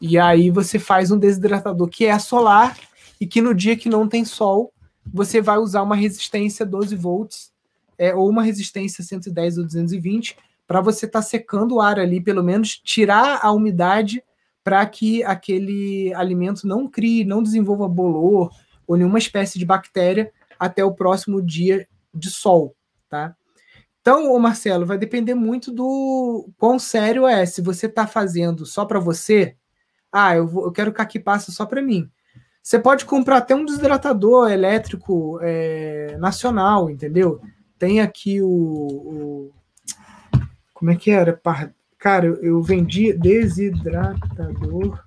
[0.00, 2.76] E aí você faz um desidratador que é solar
[3.20, 4.72] e que no dia que não tem sol,
[5.12, 7.53] você vai usar uma resistência 12 volts
[7.98, 12.20] é, ou uma resistência 110 ou 220 para você estar tá secando o ar ali,
[12.20, 14.22] pelo menos tirar a umidade
[14.62, 18.50] para que aquele alimento não crie, não desenvolva bolor
[18.86, 22.74] ou nenhuma espécie de bactéria até o próximo dia de sol,
[23.08, 23.36] tá?
[24.00, 27.46] Então, o Marcelo, vai depender muito do quão sério é.
[27.46, 29.56] Se você está fazendo só para você,
[30.12, 32.10] ah, eu, vou, eu quero que passe só para mim.
[32.62, 37.40] Você pode comprar até um desidratador elétrico é, nacional, entendeu?
[37.84, 39.52] Tem aqui o, o,
[40.72, 41.38] Como é que era?
[41.98, 45.04] Cara, eu vendi desidratador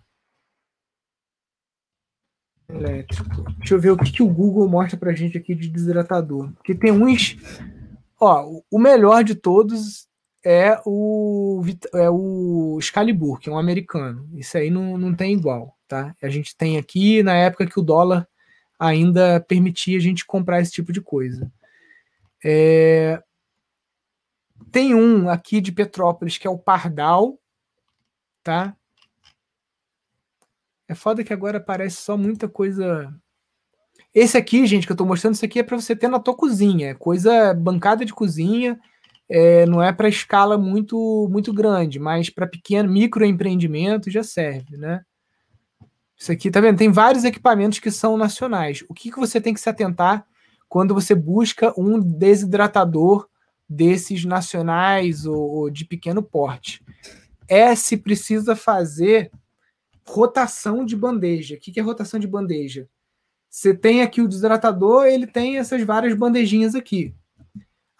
[2.70, 3.52] elétrico.
[3.58, 6.52] Deixa eu ver o que, que o Google mostra pra gente aqui de desidratador.
[6.52, 7.36] Porque tem uns.
[8.20, 10.08] Ó, o melhor de todos
[10.46, 11.64] é o,
[11.96, 14.30] é o Excalibur, que é um americano.
[14.36, 16.16] Isso aí não, não tem igual, tá?
[16.22, 18.28] A gente tem aqui na época que o dólar
[18.78, 21.52] ainda permitia a gente comprar esse tipo de coisa.
[22.44, 23.22] É,
[24.72, 27.40] tem um aqui de Petrópolis que é o Pardal,
[28.44, 28.76] tá?
[30.88, 33.14] É foda que agora aparece só muita coisa.
[34.14, 36.36] Esse aqui, gente, que eu tô mostrando, isso aqui é para você ter na tua
[36.36, 36.90] cozinha.
[36.90, 38.80] É coisa bancada de cozinha,
[39.30, 45.02] é, não é para escala muito muito grande, mas para pequeno microempreendimento já serve, né?
[46.16, 46.78] Isso aqui, tá vendo?
[46.78, 48.84] Tem vários equipamentos que são nacionais.
[48.90, 50.26] O que, que você tem que se atentar
[50.70, 53.28] quando você busca um desidratador
[53.70, 56.84] desses nacionais ou, ou de pequeno porte.
[57.48, 59.32] É se precisa fazer
[60.08, 61.56] rotação de bandeja.
[61.56, 62.88] O que é rotação de bandeja?
[63.50, 67.14] Você tem aqui o desidratador, ele tem essas várias bandejinhas aqui.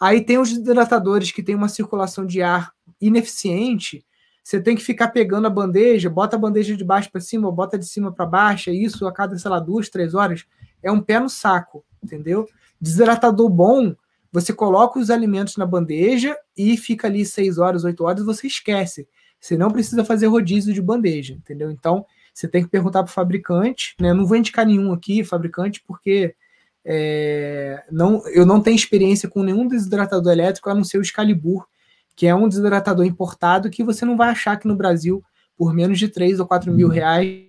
[0.00, 4.04] Aí tem os desidratadores que tem uma circulação de ar ineficiente.
[4.44, 7.78] Você tem que ficar pegando a bandeja, bota a bandeja de baixo para cima, bota
[7.78, 10.46] de cima para baixo, é isso a cada, sei lá, duas, três horas.
[10.82, 12.48] É um pé no saco, entendeu?
[12.80, 13.94] Desidratador bom
[14.30, 19.08] você coloca os alimentos na bandeja e fica ali 6 horas, 8 horas, você esquece.
[19.40, 21.70] Você não precisa fazer rodízio de bandeja, entendeu?
[21.70, 24.10] Então, você tem que perguntar para o fabricante, né?
[24.10, 26.34] Eu não vou indicar nenhum aqui, fabricante, porque
[26.84, 31.66] é, não, eu não tenho experiência com nenhum desidratador elétrico, a não ser o Excalibur,
[32.14, 35.22] que é um desidratador importado que você não vai achar aqui no Brasil
[35.56, 37.47] por menos de 3 ou 4 mil reais.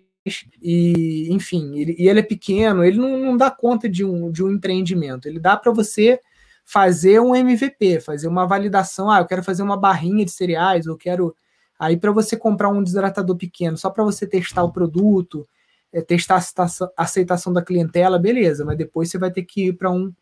[0.61, 4.43] E, enfim, ele, e ele é pequeno, ele não, não dá conta de um, de
[4.43, 5.27] um empreendimento.
[5.27, 6.19] Ele dá para você
[6.65, 9.09] fazer um MVP, fazer uma validação.
[9.09, 11.35] Ah, eu quero fazer uma barrinha de cereais, eu quero.
[11.79, 15.47] Aí, para você comprar um desidratador pequeno, só para você testar o produto,
[15.91, 19.89] é, testar a aceitação da clientela, beleza, mas depois você vai ter que ir para
[19.89, 20.13] um,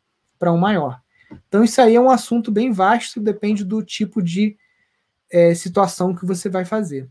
[0.41, 1.02] um maior.
[1.48, 4.56] Então, isso aí é um assunto bem vasto, depende do tipo de
[5.30, 7.10] é, situação que você vai fazer.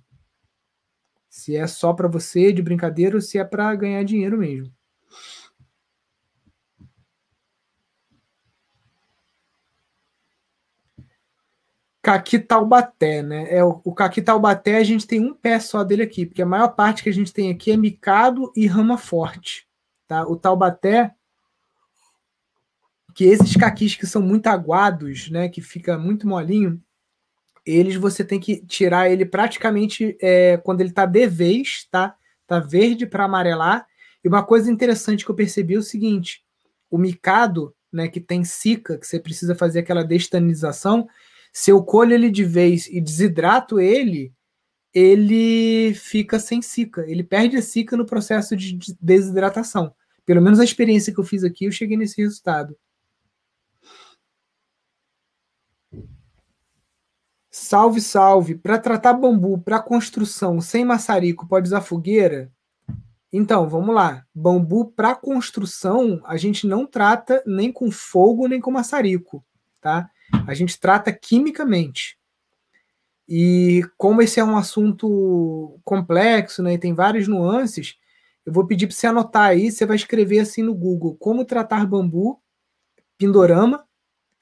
[1.29, 4.73] Se é só para você, de brincadeira, ou se é para ganhar dinheiro mesmo.
[12.07, 13.53] Caqui Taubaté, né?
[13.53, 16.47] É, o, o Caqui Taubaté a gente tem um pé só dele aqui, porque a
[16.47, 19.67] maior parte que a gente tem aqui é micado e rama forte.
[20.07, 20.25] Tá?
[20.25, 21.13] O Taubaté,
[23.13, 25.49] que esses caquis que são muito aguados, né?
[25.49, 26.81] Que fica muito molinho,
[27.67, 32.15] eles você tem que tirar ele praticamente é, quando ele tá de vez, tá?
[32.47, 33.87] Tá verde para amarelar.
[34.23, 36.45] E uma coisa interessante que eu percebi é o seguinte:
[36.91, 41.09] o micado, né, que tem cica, que você precisa fazer aquela destanização,
[41.53, 44.33] se eu colho ele de vez e desidrato ele,
[44.95, 47.05] ele fica sem cica.
[47.09, 49.93] Ele perde a cica no processo de desidratação.
[50.25, 52.77] Pelo menos a experiência que eu fiz aqui, eu cheguei nesse resultado.
[57.67, 58.55] Salve, salve.
[58.55, 62.49] Para tratar bambu para construção sem maçarico, pode usar fogueira?
[63.33, 64.25] Então, vamos lá.
[64.33, 69.45] Bambu para construção, a gente não trata nem com fogo nem com maçarico,
[69.81, 70.09] tá?
[70.47, 72.17] A gente trata quimicamente.
[73.29, 77.97] E como esse é um assunto complexo, né, e tem várias nuances,
[78.47, 81.85] eu vou pedir para você anotar aí, você vai escrever assim no Google, como tratar
[81.85, 82.41] bambu,
[83.19, 83.85] Pindorama,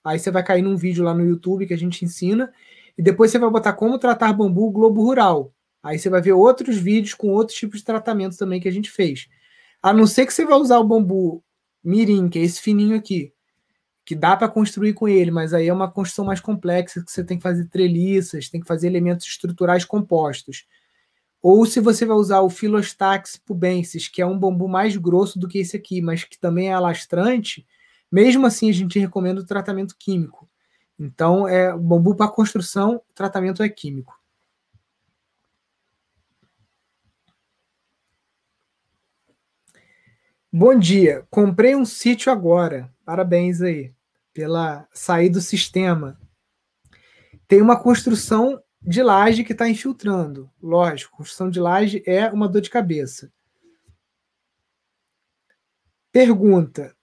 [0.05, 2.53] aí você vai cair num vídeo lá no YouTube que a gente ensina,
[2.97, 5.53] e depois você vai botar como tratar bambu Globo Rural.
[5.83, 8.91] Aí você vai ver outros vídeos com outros tipos de tratamento também que a gente
[8.91, 9.29] fez.
[9.83, 11.45] A não ser que você vai usar o bambu
[11.83, 13.33] mirim, que é esse fininho aqui,
[14.05, 17.23] que dá para construir com ele, mas aí é uma construção mais complexa, que você
[17.23, 20.67] tem que fazer treliças, tem que fazer elementos estruturais compostos.
[21.43, 25.47] Ou se você vai usar o Philostax pubensis, que é um bambu mais grosso do
[25.47, 27.67] que esse aqui, mas que também é alastrante,
[28.11, 30.49] mesmo assim a gente recomenda o tratamento químico.
[30.99, 34.19] Então, é bambu para construção, tratamento é químico.
[40.53, 42.89] Bom dia, comprei um sítio agora.
[43.05, 43.93] Parabéns aí
[44.33, 46.17] pela sair do sistema.
[47.49, 50.51] Tem uma construção de laje que está infiltrando.
[50.63, 53.33] Lógico, construção de laje é uma dor de cabeça.
[56.13, 56.95] Pergunta: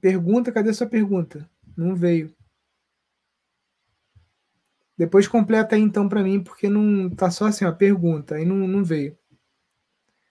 [0.00, 1.48] Pergunta, cadê sua pergunta?
[1.76, 2.34] Não veio.
[4.96, 8.68] Depois completa aí então para mim, porque não tá só assim, ó, pergunta, aí não,
[8.68, 9.16] não veio.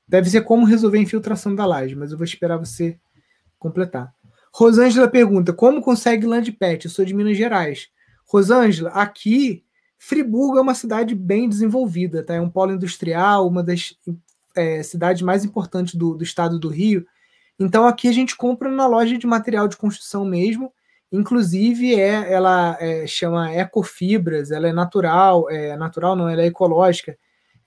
[0.08, 3.00] Deve ser como resolver a infiltração da laje, mas eu vou esperar você
[3.58, 4.14] completar.
[4.54, 6.86] Rosângela pergunta: como consegue land pet?
[6.86, 7.90] Eu sou de Minas Gerais.
[8.28, 9.64] Rosângela, aqui
[9.98, 12.34] Friburgo é uma cidade bem desenvolvida, tá?
[12.36, 13.96] É um polo industrial, uma das
[14.56, 17.06] é, cidades mais importantes do, do estado do Rio.
[17.60, 20.74] Então aqui a gente compra na loja de material de construção mesmo.
[21.12, 27.18] Inclusive é, ela é, chama Ecofibras, ela é natural, é natural não, ela é ecológica,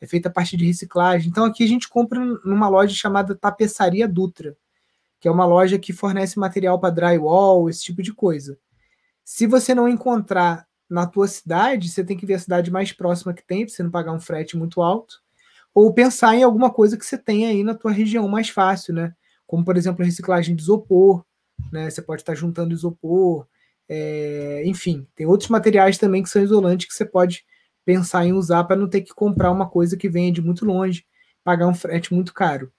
[0.01, 1.29] é feita a partir de reciclagem.
[1.29, 4.57] Então aqui a gente compra numa loja chamada Tapeçaria Dutra,
[5.21, 8.59] que é uma loja que fornece material para drywall, esse tipo de coisa.
[9.25, 13.33] Se você não encontrar na tua cidade, você tem que ver a cidade mais próxima
[13.33, 15.23] que tem, para você não pagar um frete muito alto,
[15.75, 19.15] ou pensar em alguma coisa que você tem aí na tua região mais fácil, né?
[19.53, 21.23] Como por exemplo a reciclagem de isopor,
[21.71, 21.91] né?
[21.91, 23.47] Você pode estar juntando isopor,
[23.87, 27.45] é, enfim, tem outros materiais também que são isolantes que você pode
[27.85, 31.05] pensar em usar para não ter que comprar uma coisa que venha de muito longe,
[31.45, 32.73] pagar um frete muito caro.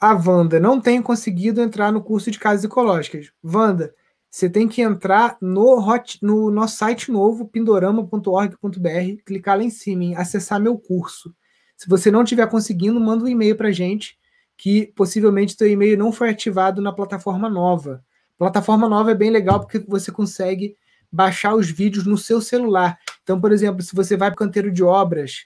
[0.00, 3.32] A Wanda não tem conseguido entrar no curso de casas ecológicas.
[3.42, 3.92] Wanda,
[4.34, 10.02] você tem que entrar no, hot, no nosso site novo, pindorama.org.br, clicar lá em cima
[10.02, 11.32] em acessar meu curso.
[11.76, 14.18] Se você não estiver conseguindo, manda um e-mail para a gente,
[14.58, 18.04] que possivelmente seu e-mail não foi ativado na plataforma nova.
[18.36, 20.74] Plataforma nova é bem legal porque você consegue
[21.12, 22.98] baixar os vídeos no seu celular.
[23.22, 25.44] Então, por exemplo, se você vai para o canteiro de obras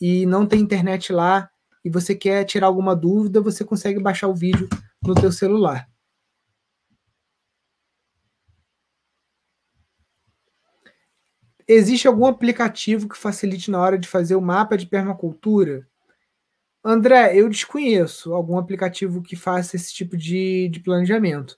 [0.00, 1.48] e não tem internet lá
[1.84, 4.68] e você quer tirar alguma dúvida, você consegue baixar o vídeo
[5.06, 5.86] no teu celular.
[11.66, 15.86] Existe algum aplicativo que facilite na hora de fazer o mapa de permacultura?
[16.84, 21.56] André, eu desconheço algum aplicativo que faça esse tipo de, de planejamento.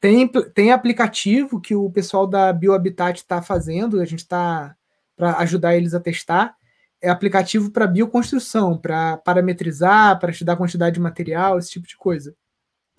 [0.00, 4.74] Tem, tem aplicativo que o pessoal da BioHabitat está fazendo, a gente está
[5.14, 6.56] para ajudar eles a testar.
[7.00, 12.34] É aplicativo para bioconstrução, para parametrizar, para estudar quantidade de material, esse tipo de coisa.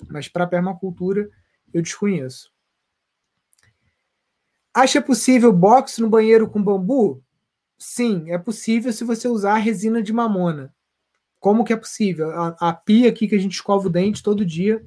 [0.09, 1.27] Mas para permacultura,
[1.73, 2.52] eu desconheço.
[4.73, 7.21] Acha possível box no banheiro com bambu?
[7.77, 10.73] Sim, é possível se você usar resina de mamona.
[11.39, 12.31] Como que é possível?
[12.31, 14.83] A, a pia aqui que a gente escova o dente todo dia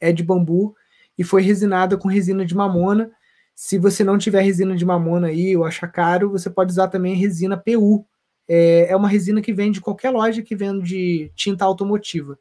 [0.00, 0.74] é de bambu
[1.18, 3.10] e foi resinada com resina de mamona.
[3.54, 7.14] Se você não tiver resina de mamona aí ou achar caro, você pode usar também
[7.14, 8.06] resina PU.
[8.48, 12.38] É, é uma resina que vende de qualquer loja que vende tinta automotiva.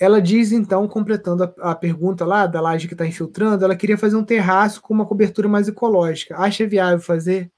[0.00, 3.98] Ela diz, então, completando a, a pergunta lá da laje que está infiltrando, ela queria
[3.98, 6.38] fazer um terraço com uma cobertura mais ecológica.
[6.38, 7.52] Acha viável fazer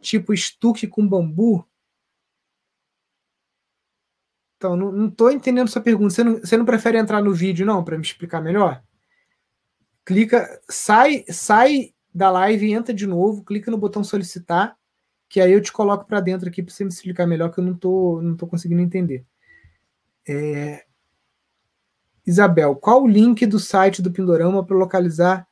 [0.00, 1.64] tipo estuque com bambu?
[4.56, 6.12] Então, não estou entendendo sua pergunta.
[6.12, 8.82] Você não, você não prefere entrar no vídeo, não, para me explicar melhor?
[10.04, 14.76] Clica, sai, sai da live entra de novo, clica no botão solicitar,
[15.28, 17.64] que aí eu te coloco para dentro aqui para você me explicar melhor, que eu
[17.64, 19.24] não estou não tô conseguindo entender.
[20.28, 20.84] É,
[22.26, 25.46] Isabel, qual o link do site do Pindorama para localizar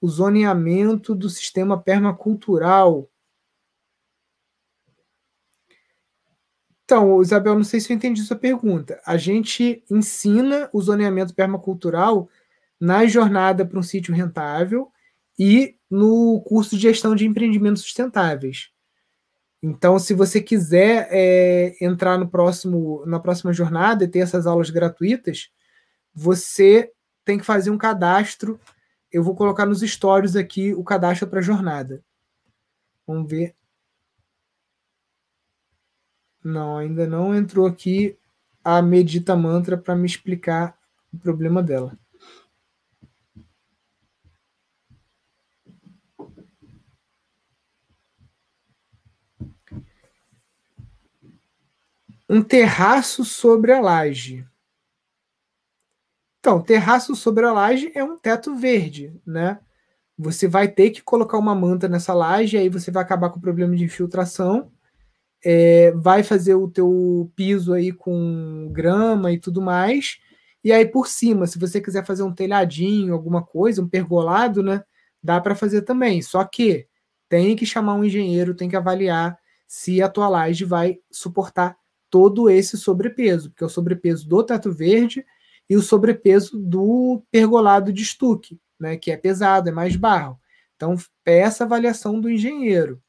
[0.00, 3.08] o zoneamento do sistema permacultural.
[6.84, 9.00] Então, Isabel, não sei se eu entendi sua pergunta.
[9.06, 12.28] A gente ensina o zoneamento permacultural
[12.80, 14.90] na jornada para um sítio rentável
[15.38, 18.70] e no curso de gestão de empreendimentos sustentáveis.
[19.62, 24.70] Então, se você quiser é, entrar no próximo, na próxima jornada e ter essas aulas
[24.70, 25.50] gratuitas,
[26.14, 26.92] você
[27.24, 28.60] tem que fazer um cadastro.
[29.12, 32.04] Eu vou colocar nos stories aqui o cadastro para jornada.
[33.06, 33.54] Vamos ver.
[36.42, 38.16] Não, ainda não entrou aqui
[38.64, 40.78] a Medita Mantra para me explicar
[41.12, 41.98] o problema dela.
[52.30, 54.46] um terraço sobre a laje.
[56.50, 59.60] Então, terraço sobre a laje é um teto verde, né?
[60.18, 63.40] Você vai ter que colocar uma manta nessa laje, aí você vai acabar com o
[63.40, 64.72] problema de infiltração,
[65.44, 70.18] é, vai fazer o teu piso aí com grama e tudo mais,
[70.64, 74.82] e aí por cima, se você quiser fazer um telhadinho, alguma coisa, um pergolado, né?
[75.22, 76.20] Dá para fazer também.
[76.20, 76.88] Só que
[77.28, 79.38] tem que chamar um engenheiro, tem que avaliar
[79.68, 81.76] se a tua laje vai suportar
[82.10, 85.24] todo esse sobrepeso, porque é o sobrepeso do teto verde
[85.70, 90.40] e o sobrepeso do pergolado de estuque, né, que é pesado, é mais barro.
[90.76, 93.00] Então, peça avaliação do engenheiro.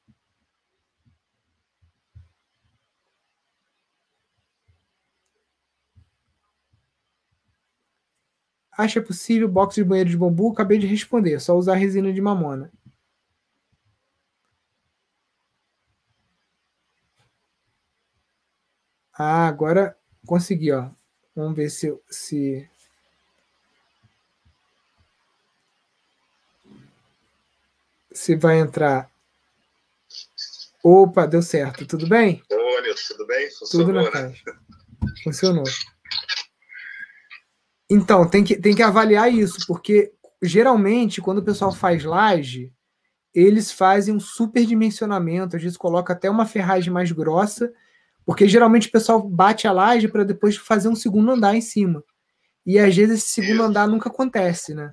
[8.78, 10.52] Acha possível box de banheiro de bambu?
[10.52, 12.70] Acabei de responder, só usar resina de mamona.
[19.14, 20.92] Ah, agora consegui, ó.
[21.42, 22.70] Vamos ver se, se...
[28.14, 29.10] se vai entrar.
[30.84, 31.88] Opa, deu certo.
[31.88, 32.44] Tudo bem?
[32.52, 33.50] Ô, Nilson, tudo bem?
[33.50, 34.12] Funcionou, Tudo na né?
[34.12, 34.60] caixa.
[35.24, 35.64] Funcionou.
[37.90, 40.14] Então, tem que, tem que avaliar isso, porque
[40.44, 42.72] geralmente, quando o pessoal faz laje,
[43.34, 47.74] eles fazem um superdimensionamento, às vezes coloca até uma ferragem mais grossa
[48.26, 52.04] porque geralmente o pessoal bate a laje para depois fazer um segundo andar em cima.
[52.66, 54.92] E às vezes esse segundo andar nunca acontece, né?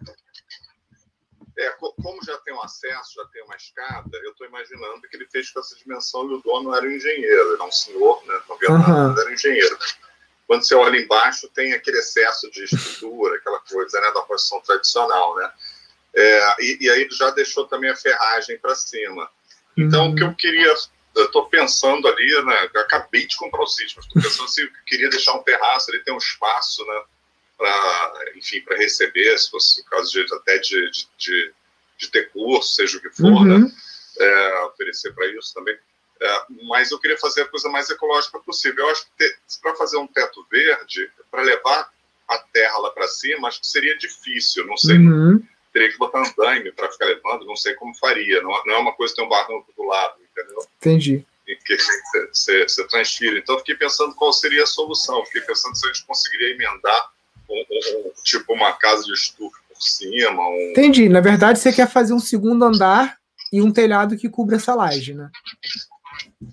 [1.58, 5.26] É, como já tem um acesso, já tem uma escada, eu estou imaginando que ele
[5.26, 8.40] fez com essa dimensão e o dono era um engenheiro, era um senhor, né?
[8.48, 9.18] Não uhum.
[9.18, 9.76] era um engenheiro.
[10.46, 15.36] Quando você olha embaixo, tem aquele excesso de estrutura, aquela coisa né, da construção tradicional,
[15.36, 15.52] né?
[16.14, 19.28] É, e, e, aí ele já deixou também a ferragem para cima.
[19.76, 20.12] Então, uhum.
[20.12, 20.76] o que eu queria eu
[21.26, 22.70] estou pensando ali, né?
[22.76, 26.02] Acabei de comprar o sítio, mas estou pensando se eu queria deixar um terraço, ele
[26.02, 27.02] tem um espaço, né?
[27.56, 31.52] Para, enfim, para receber, se fosse o caso de até de, de, de,
[31.98, 33.60] de ter curso, seja o que for, né, uhum.
[33.60, 33.72] né?
[34.20, 35.76] É, oferecer para isso também.
[36.20, 38.84] É, mas eu queria fazer a coisa mais ecológica possível.
[38.84, 41.90] Eu acho que para fazer um teto verde, para levar
[42.28, 44.66] a terra lá para cima, acho que seria difícil.
[44.66, 45.42] Não sei, uhum.
[45.72, 48.42] Teria que botar andaime para ficar levando, não sei como faria.
[48.42, 50.66] Não, não é uma coisa tem um barranco do lado entendeu?
[50.76, 51.26] Entendi.
[51.46, 51.76] E que
[52.32, 53.38] você, transfira.
[53.38, 55.24] Então, fiquei pensando qual seria a solução.
[55.26, 57.10] Fiquei pensando se a gente conseguiria emendar
[57.48, 60.42] um, um, um, tipo uma casa de estufa por cima.
[60.70, 61.08] Entendi.
[61.08, 63.18] Na verdade, você quer fazer um segundo andar
[63.50, 65.30] e um telhado que cubra essa laje, né?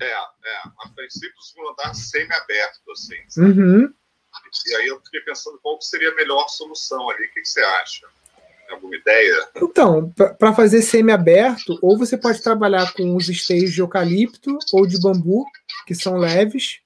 [0.02, 0.58] É, é.
[0.80, 3.18] A princípio, o segundo andar semi-aberto, assim.
[3.38, 3.94] Uhum.
[4.68, 7.26] E aí eu fiquei pensando qual seria a melhor solução ali.
[7.26, 8.08] O que, que você acha?
[8.74, 9.48] Alguma ideia?
[9.56, 15.00] Então, para fazer semi-aberto, ou você pode trabalhar com os esteios de eucalipto ou de
[15.00, 15.46] bambu,
[15.86, 16.80] que são leves.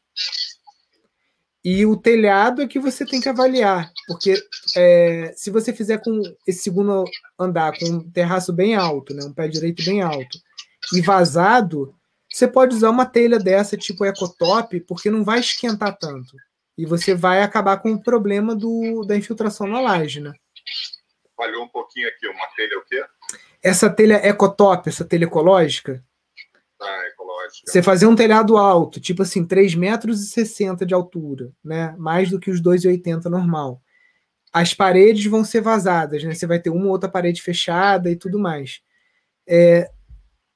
[1.63, 4.41] E o telhado é que você tem que avaliar, porque
[4.77, 7.03] é, se você fizer com esse segundo
[7.37, 10.39] andar com um terraço bem alto, né, um pé direito bem alto,
[10.93, 11.93] e vazado,
[12.31, 16.35] você pode usar uma telha dessa tipo ecotop, porque não vai esquentar tanto.
[16.77, 20.31] E você vai acabar com o problema do, da infiltração na laje, né?
[21.39, 22.27] Falhou um pouquinho aqui.
[22.27, 23.01] Uma telha o quê?
[23.63, 26.03] Essa telha ecotop, essa telha ecológica.
[26.81, 27.71] Ah, ecológica.
[27.71, 31.95] Você fazer um telhado alto, tipo assim, 3,60 metros e 60 de altura, né?
[31.97, 33.81] Mais do que os 2,80 normal.
[34.51, 36.33] As paredes vão ser vazadas, né?
[36.33, 38.81] Você vai ter uma ou outra parede fechada e tudo mais.
[39.47, 39.89] É,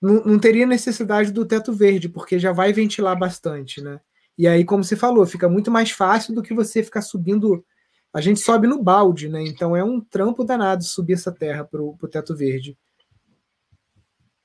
[0.01, 4.01] não, não teria necessidade do teto verde, porque já vai ventilar bastante, né?
[4.37, 7.63] E aí, como você falou, fica muito mais fácil do que você ficar subindo
[8.13, 9.41] a gente sobe no balde, né?
[9.41, 12.77] Então é um trampo danado subir essa terra para o teto verde.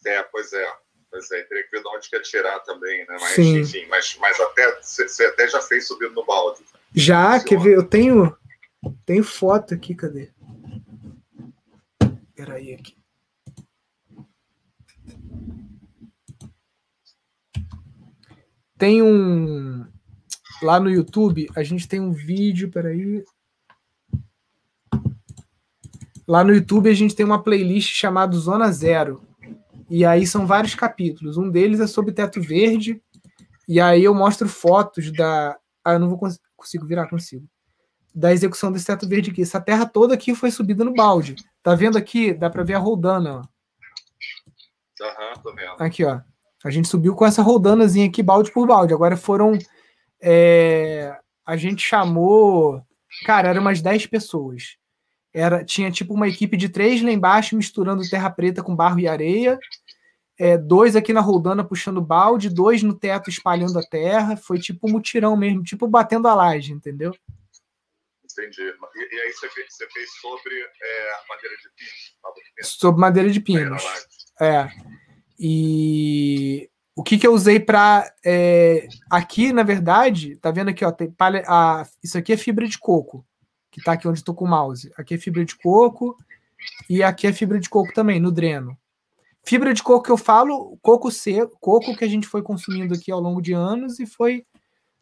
[0.06, 0.66] É, pois é.
[1.10, 3.16] Pois é, teria que ver de onde quer tirar também, né?
[3.20, 3.58] Mas, Sim.
[3.60, 6.62] enfim, mas, mas até você até já fez subir no balde.
[6.94, 7.44] Já, Funciona.
[7.44, 7.76] quer ver?
[7.76, 8.36] Eu tenho,
[9.06, 10.30] tenho foto aqui, cadê?
[12.34, 12.96] Peraí aqui.
[18.76, 19.86] Tem um.
[20.62, 23.24] Lá no YouTube, a gente tem um vídeo, peraí.
[26.28, 29.22] Lá no YouTube, a gente tem uma playlist chamada Zona Zero.
[29.88, 31.38] E aí são vários capítulos.
[31.38, 33.00] Um deles é sobre teto verde.
[33.66, 35.56] E aí eu mostro fotos da.
[35.82, 37.48] Ah, eu não vou cons consigo virar consigo.
[38.14, 39.40] Da execução desse teto verde aqui.
[39.40, 41.34] Essa terra toda aqui foi subida no balde.
[41.62, 42.34] Tá vendo aqui?
[42.34, 43.42] Dá para ver a roldana, ó.
[45.00, 45.76] Aham, uhum, tô vendo.
[45.78, 46.20] Aqui, ó.
[46.62, 48.92] A gente subiu com essa roldanazinha aqui, balde por balde.
[48.92, 49.58] Agora foram.
[50.20, 51.16] É,
[51.46, 52.82] a gente chamou.
[53.24, 54.76] Cara, eram umas 10 pessoas.
[55.32, 59.06] Era, tinha tipo uma equipe de três lá embaixo misturando terra preta com barro e
[59.06, 59.58] areia.
[60.38, 64.36] É, dois aqui na roldana puxando balde, dois no teto espalhando a terra.
[64.36, 67.14] Foi tipo um mutirão mesmo, tipo batendo a laje, entendeu?
[68.24, 68.62] Entendi.
[68.62, 71.90] E, e aí você fez, você fez sobre é, madeira de pino?
[72.62, 73.82] Sobre madeira de pinos.
[74.40, 74.68] É.
[75.38, 78.12] E o que, que eu usei para.
[78.24, 82.66] É, aqui, na verdade, tá vendo aqui, ó, tem palha, a, isso aqui é fibra
[82.66, 83.24] de coco,
[83.78, 84.92] que tá aqui onde estou com o mouse.
[84.96, 86.16] Aqui é fibra de coco
[86.88, 88.76] e aqui é fibra de coco também, no dreno.
[89.44, 93.10] Fibra de coco que eu falo, coco seco, coco que a gente foi consumindo aqui
[93.10, 94.44] ao longo de anos e foi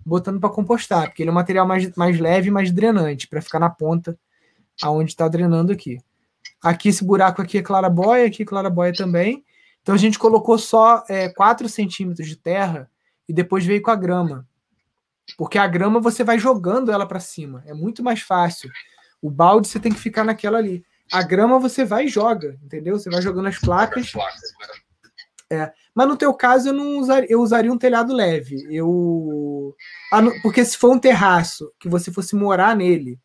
[0.04, 3.58] botando para compostar, porque ele é um material mais, mais leve, mais drenante, para ficar
[3.58, 4.16] na ponta
[4.80, 5.98] aonde está drenando aqui.
[6.62, 9.44] Aqui esse buraco aqui é clarabóia, aqui clarabóia também.
[9.82, 12.90] Então a gente colocou só é, 4 centímetros de terra
[13.28, 14.46] e depois veio com a grama.
[15.36, 17.62] Porque a grama você vai jogando ela para cima.
[17.66, 18.70] É muito mais fácil.
[19.20, 20.84] O balde você tem que ficar naquela ali.
[21.12, 22.98] A grama você vai e joga, entendeu?
[22.98, 24.12] Você vai jogando as placas.
[25.50, 25.72] É.
[25.94, 28.56] Mas no teu caso eu não usaria, eu usaria um telhado leve.
[28.70, 29.74] Eu
[30.12, 33.18] ah, porque se for um terraço que você fosse morar nele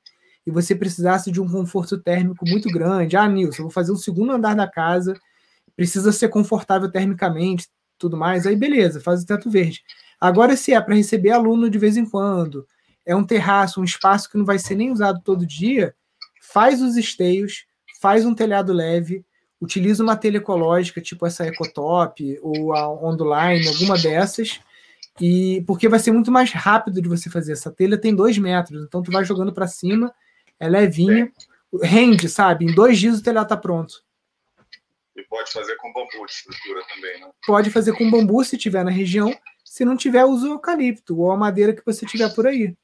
[0.45, 4.31] e você precisasse de um conforto térmico muito grande, ah, Nilson, vou fazer um segundo
[4.31, 5.15] andar da casa
[5.75, 9.81] precisa ser confortável termicamente, tudo mais, aí beleza, faz o teto verde.
[10.21, 12.67] Agora, se é para receber aluno de vez em quando,
[13.03, 15.95] é um terraço, um espaço que não vai ser nem usado todo dia,
[16.39, 17.65] faz os esteios,
[17.99, 19.25] faz um telhado leve,
[19.59, 24.59] utiliza uma telha ecológica, tipo essa Ecotop ou a Onduline, alguma dessas,
[25.19, 27.53] e porque vai ser muito mais rápido de você fazer.
[27.53, 30.13] Essa telha tem dois metros, então tu vai jogando para cima,
[30.59, 31.31] é levinha,
[31.81, 32.65] rende, sabe?
[32.65, 34.03] Em dois dias o telhado tá pronto.
[35.15, 37.29] E pode fazer com bambu de estrutura também, né?
[37.45, 39.33] Pode fazer com bambu se tiver na região.
[39.71, 42.75] Se não tiver, usa o eucalipto ou a madeira que você tiver por aí.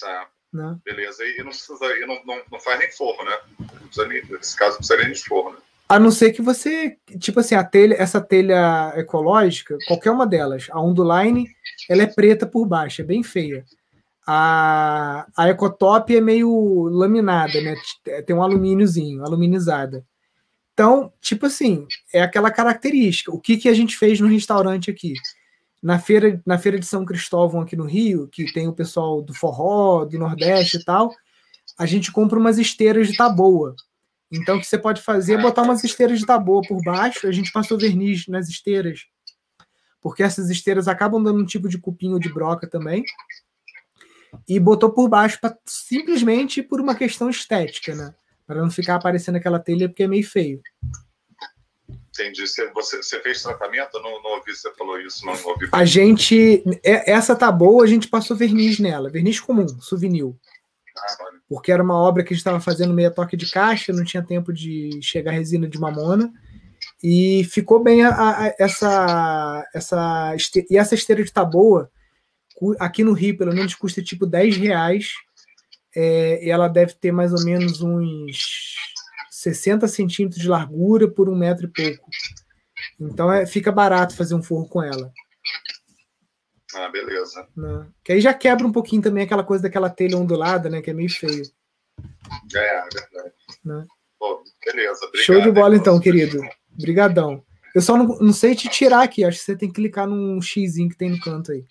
[0.00, 0.28] Tá.
[0.52, 0.76] Né?
[0.84, 1.22] Beleza.
[1.22, 3.38] E não precisa, e não, não, não faz nem forro, né?
[4.28, 5.58] nesse caso, não precisaria nem de forro, né?
[5.88, 10.66] A não ser que você, tipo assim, a telha, essa telha ecológica, qualquer uma delas,
[10.72, 11.48] a Onduline,
[11.88, 13.64] ela é preta por baixo, é bem feia.
[14.26, 17.76] A, a Ecotop é meio laminada, né?
[18.26, 20.04] Tem um alumíniozinho, aluminizada.
[20.80, 23.30] Então, tipo assim, é aquela característica.
[23.30, 25.12] O que, que a gente fez no restaurante aqui?
[25.82, 29.34] Na feira, na feira de São Cristóvão aqui no Rio, que tem o pessoal do
[29.34, 31.14] forró, do Nordeste e tal,
[31.78, 33.76] a gente compra umas esteiras de taboa.
[34.32, 37.26] Então, o que você pode fazer é botar umas esteiras de taboa por baixo.
[37.26, 39.00] A gente passou verniz nas esteiras,
[40.00, 43.04] porque essas esteiras acabam dando um tipo de cupim ou de broca também.
[44.48, 48.14] E botou por baixo pra, simplesmente por uma questão estética, né?
[48.50, 50.60] Para não ficar aparecendo aquela telha porque é meio feio.
[52.08, 52.44] Entendi.
[52.44, 54.00] Você, você fez tratamento?
[54.00, 55.68] não, não ouvi, você falou isso, não, ouvi.
[55.70, 60.24] A gente, é, essa tá boa, a gente passou verniz nela, verniz comum, souvenir.
[60.98, 61.16] Ah,
[61.48, 64.26] porque era uma obra que a gente estava fazendo meia toque de caixa, não tinha
[64.26, 66.32] tempo de chegar resina de mamona.
[67.00, 70.34] E ficou bem a, a, essa, essa.
[70.68, 71.88] E essa esteira de taboa,
[72.80, 75.12] aqui no Rio, pelo menos, custa tipo 10 reais
[75.94, 78.76] é, ela deve ter mais ou menos uns
[79.30, 82.08] 60 centímetros de largura por um metro e pouco.
[82.98, 85.12] Então é, fica barato fazer um forro com ela.
[86.74, 87.48] Ah, beleza.
[87.56, 87.86] Né?
[88.04, 90.80] Que aí já quebra um pouquinho também aquela coisa daquela telha ondulada, né?
[90.80, 91.42] Que é meio feio.
[92.54, 93.34] É, é verdade.
[93.64, 93.86] Né?
[94.18, 95.04] Pô, beleza.
[95.06, 96.40] Obrigado, Show de bola então, querido.
[96.72, 97.42] Obrigadão.
[97.74, 99.24] Eu só não, não sei te tirar aqui.
[99.24, 101.64] Acho que você tem que clicar num X que tem no canto aí.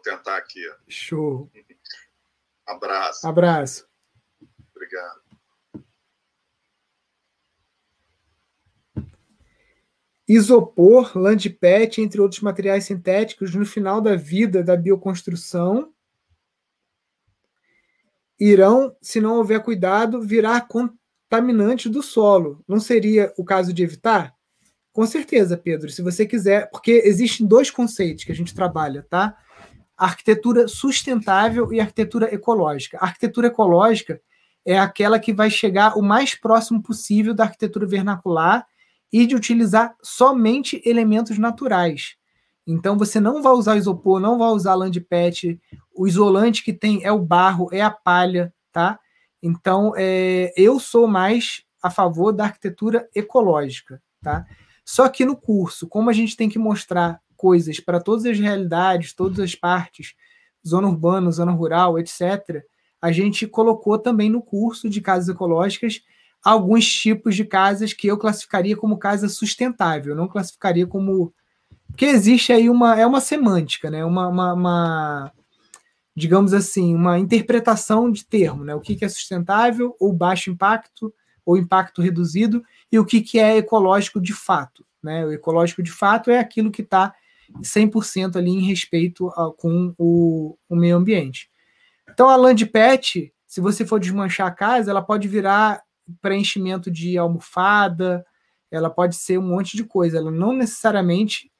[0.00, 0.60] Tentar aqui.
[0.88, 1.50] Show.
[2.66, 3.26] Abraço.
[3.26, 3.88] Abraço.
[4.74, 5.20] Obrigado.
[10.28, 15.92] Isopor, landpet, entre outros materiais sintéticos, no final da vida da bioconstrução,
[18.38, 22.64] irão, se não houver cuidado, virar contaminante do solo.
[22.68, 24.32] Não seria o caso de evitar?
[24.92, 25.90] Com certeza, Pedro.
[25.90, 29.36] Se você quiser, porque existem dois conceitos que a gente trabalha, tá?
[30.06, 32.98] Arquitetura sustentável e arquitetura ecológica.
[32.98, 34.20] A arquitetura ecológica
[34.64, 38.66] é aquela que vai chegar o mais próximo possível da arquitetura vernacular
[39.12, 42.16] e de utilizar somente elementos naturais.
[42.66, 45.60] Então você não vai usar isopor, não vai usar land pet.
[45.94, 48.98] O isolante que tem é o barro, é a palha, tá?
[49.42, 54.46] Então é, eu sou mais a favor da arquitetura ecológica, tá?
[54.84, 59.14] Só que no curso, como a gente tem que mostrar coisas para todas as realidades,
[59.14, 60.14] todas as partes,
[60.66, 62.62] zona urbana, zona rural, etc.,
[63.00, 66.02] a gente colocou também no curso de casas ecológicas
[66.44, 71.32] alguns tipos de casas que eu classificaria como casa sustentável, não classificaria como.
[71.86, 73.00] Porque existe aí uma.
[73.00, 74.04] É uma semântica, né?
[74.04, 75.32] Uma, uma, uma
[76.14, 78.74] digamos assim, uma interpretação de termo, né?
[78.74, 81.12] O que, que é sustentável, ou baixo impacto,
[81.44, 82.62] ou impacto reduzido,
[82.92, 84.84] e o que, que é ecológico de fato.
[85.02, 85.24] Né?
[85.24, 87.14] O ecológico de fato é aquilo que está
[87.62, 91.50] 100% ali em respeito a, com o, o, meio ambiente.
[92.10, 95.82] Então, a land pet, se você for desmanchar a casa, ela pode virar
[96.20, 98.24] preenchimento de almofada,
[98.70, 100.18] ela pode ser um monte de coisa.
[100.18, 101.50] Ela não necessariamente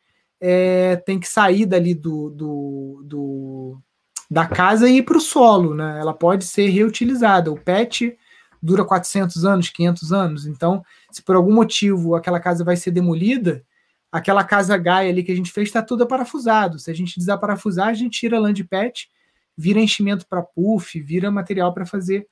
[0.40, 3.82] é, tem que sair dali do, do, do
[4.30, 5.98] da casa e ir para o solo, né?
[6.00, 7.50] Ela pode ser reutilizada.
[7.50, 8.16] O PET
[8.62, 10.46] dura 400 anos, 500 anos.
[10.46, 13.64] Então, se por algum motivo aquela casa vai ser demolida,
[14.10, 16.78] aquela casa Gaia ali que a gente fez está toda parafusado.
[16.78, 19.08] Se a gente desaparafusar, a gente tira land pet,
[19.56, 22.26] vira enchimento para puff, vira material para fazer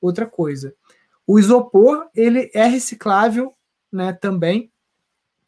[0.00, 0.74] outra coisa.
[1.26, 3.54] O isopor, ele é reciclável,
[3.90, 4.70] né, também.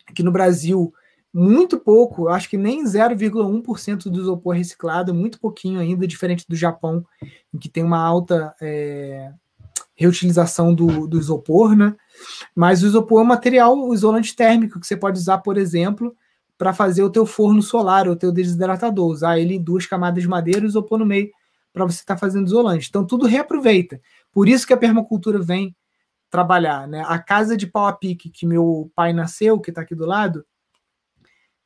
[0.08, 0.92] Aqui no Brasil,
[1.32, 6.56] muito pouco, acho que nem 0,1% do isopor é reciclado, muito pouquinho ainda, diferente do
[6.56, 7.04] Japão,
[7.52, 9.32] em que tem uma alta é,
[9.94, 11.94] reutilização do, do, isopor, né?
[12.54, 16.14] Mas o isopor é um material isolante térmico que você pode usar, por exemplo,
[16.58, 20.28] para fazer o teu forno solar, o teu desidratador, usar ele em duas camadas de
[20.28, 21.30] madeira e isopor no meio
[21.72, 22.88] para você estar tá fazendo isolante.
[22.88, 24.00] Então tudo reaproveita.
[24.32, 25.76] Por isso que a permacultura vem
[26.30, 27.04] trabalhar, né?
[27.06, 30.44] A casa de pau a pique que meu pai nasceu, que está aqui do lado,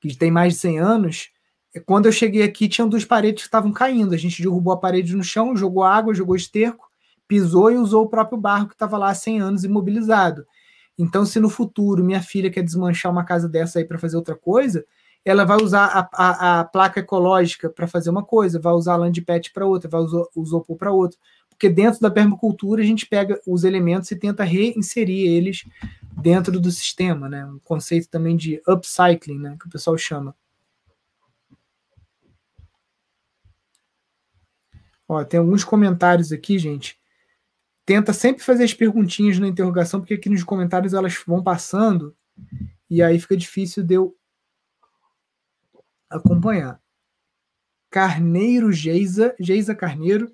[0.01, 1.31] que tem mais de 100 anos,
[1.75, 4.15] é, quando eu cheguei aqui, tinham duas paredes que estavam caindo.
[4.15, 6.90] A gente derrubou a parede no chão, jogou água, jogou esterco,
[7.31, 10.45] pisou e usou o próprio barro que estava lá há 100 anos imobilizado.
[10.99, 14.35] Então, se no futuro minha filha quer desmanchar uma casa dessa aí para fazer outra
[14.35, 14.85] coisa,
[15.25, 18.97] ela vai usar a, a, a placa ecológica para fazer uma coisa, vai usar a
[18.97, 21.17] land pet para outra, vai usar o isopor para outra.
[21.49, 25.63] Porque dentro da permacultura a gente pega os elementos e tenta reinserir eles
[26.21, 27.47] dentro do sistema, né?
[27.47, 29.57] Um conceito também de upcycling, né?
[29.61, 30.35] Que o pessoal chama.
[35.07, 37.00] Ó, tem alguns comentários aqui, gente.
[37.91, 42.17] Tenta sempre fazer as perguntinhas na interrogação, porque aqui nos comentários elas vão passando
[42.89, 44.17] e aí fica difícil de eu
[46.09, 46.81] acompanhar.
[47.91, 50.33] Carneiro Geisa, Geisa Carneiro.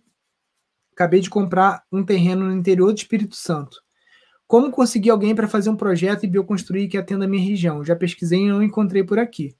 [0.92, 3.82] Acabei de comprar um terreno no interior do Espírito Santo.
[4.46, 7.82] Como conseguir alguém para fazer um projeto e bioconstruir que atenda a minha região?
[7.82, 9.56] Já pesquisei e não encontrei por aqui.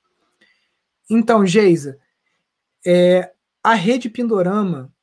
[1.09, 1.99] Então, Geisa,
[2.85, 3.33] é,
[3.65, 4.95] a rede Pindorama,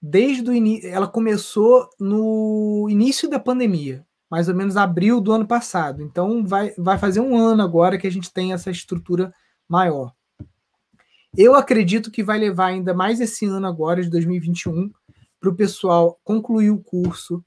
[0.00, 5.46] desde o início, ela começou no início da pandemia, mais ou menos abril do ano
[5.46, 6.02] passado.
[6.02, 9.32] Então, vai, vai fazer um ano agora que a gente tem essa estrutura
[9.68, 10.12] maior.
[11.36, 14.90] Eu acredito que vai levar ainda mais esse ano agora, de 2021,
[15.38, 17.44] para o pessoal concluir o curso,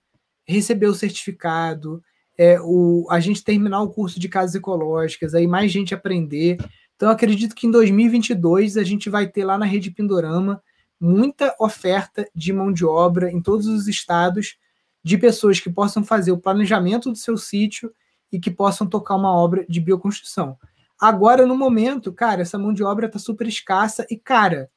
[0.47, 2.01] receber o certificado,
[2.37, 6.57] é, o, a gente terminar o curso de casas ecológicas, aí mais gente aprender.
[6.95, 10.61] Então, acredito que em 2022 a gente vai ter lá na Rede Pindorama
[11.03, 14.57] muita oferta de mão de obra em todos os estados
[15.03, 17.93] de pessoas que possam fazer o planejamento do seu sítio
[18.31, 20.57] e que possam tocar uma obra de bioconstrução.
[20.97, 24.71] Agora, no momento, cara, essa mão de obra está super escassa e, cara,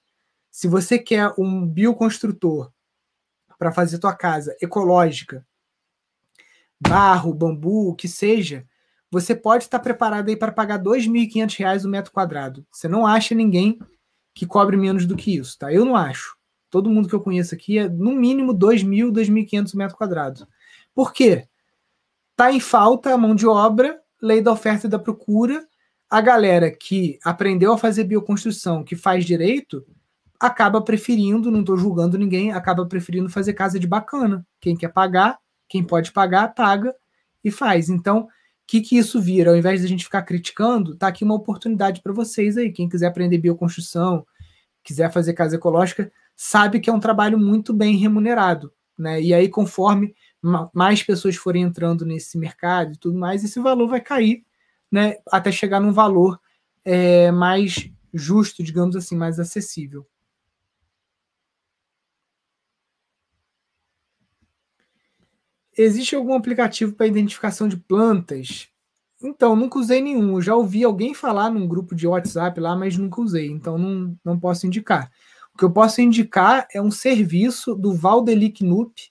[0.50, 2.72] se você quer um bioconstrutor
[3.56, 5.46] para fazer tua casa ecológica,
[6.80, 8.66] barro, bambu, o que seja,
[9.08, 12.66] você pode estar preparado aí para pagar R$ 2.500 o metro quadrado.
[12.72, 13.78] Você não acha ninguém
[14.36, 15.72] que cobre menos do que isso, tá?
[15.72, 16.36] Eu não acho.
[16.68, 19.96] Todo mundo que eu conheço aqui é no mínimo R$ 2.000, R$ 2.500 o metro
[19.96, 20.46] quadrado.
[20.94, 21.48] Por quê?
[22.36, 25.66] Tá em falta a mão de obra, lei da oferta e da procura.
[26.10, 29.86] A galera que aprendeu a fazer bioconstrução, que faz direito,
[30.38, 34.46] acaba preferindo, não estou julgando ninguém, acaba preferindo fazer casa de bacana.
[34.60, 36.94] Quem quer pagar, quem pode pagar, paga
[37.42, 37.88] e faz.
[37.88, 38.28] Então,
[38.66, 39.50] que, que isso vira?
[39.50, 42.72] Ao invés de a gente ficar criticando, tá aqui uma oportunidade para vocês aí.
[42.72, 44.26] Quem quiser aprender bioconstrução,
[44.82, 48.72] quiser fazer casa ecológica, sabe que é um trabalho muito bem remunerado.
[48.98, 49.22] Né?
[49.22, 50.14] E aí, conforme
[50.72, 54.44] mais pessoas forem entrando nesse mercado e tudo mais, esse valor vai cair
[54.90, 56.40] né, até chegar num valor
[56.84, 60.06] é, mais justo, digamos assim, mais acessível.
[65.76, 68.68] Existe algum aplicativo para identificação de plantas?
[69.22, 70.36] Então, nunca usei nenhum.
[70.36, 73.50] Eu já ouvi alguém falar num grupo de WhatsApp lá, mas nunca usei.
[73.50, 75.10] Então, não, não posso indicar.
[75.54, 79.10] O que eu posso indicar é um serviço do Valdeli Knupp,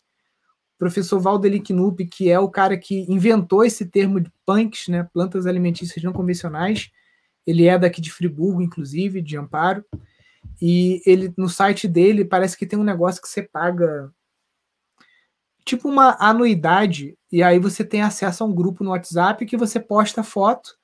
[0.77, 5.47] professor Valdeli Knupp, que é o cara que inventou esse termo de punks, né, plantas
[5.47, 6.91] alimentícias não convencionais.
[7.47, 9.83] Ele é daqui de Friburgo, inclusive, de Amparo.
[10.61, 14.11] E ele no site dele parece que tem um negócio que você paga
[15.65, 19.79] tipo uma anuidade, e aí você tem acesso a um grupo no WhatsApp que você
[19.79, 20.77] posta foto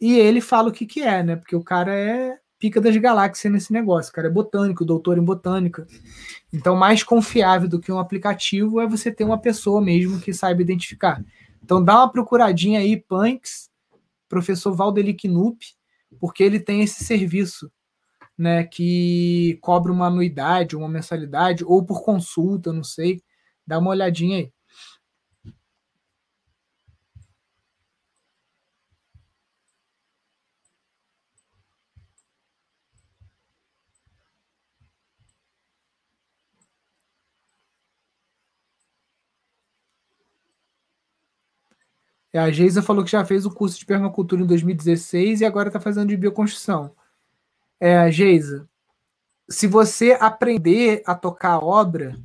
[0.00, 1.36] e ele fala o que, que é, né?
[1.36, 5.24] Porque o cara é pica das galáxias nesse negócio, o cara é botânico, doutor em
[5.24, 5.86] botânica.
[6.52, 10.62] Então, mais confiável do que um aplicativo é você ter uma pessoa mesmo que saiba
[10.62, 11.22] identificar.
[11.62, 13.70] Então, dá uma procuradinha aí, Punks,
[14.28, 15.66] professor Valdeli Knupp,
[16.18, 17.70] porque ele tem esse serviço,
[18.36, 23.22] né, que cobra uma anuidade, uma mensalidade, ou por consulta, não sei.
[23.66, 24.52] Dá uma olhadinha aí.
[42.32, 45.68] É, a Geisa falou que já fez o curso de permacultura em 2016 e agora
[45.70, 46.94] está fazendo de bioconstrução.
[47.80, 48.68] É, Geisa,
[49.48, 52.16] se você aprender a tocar obra,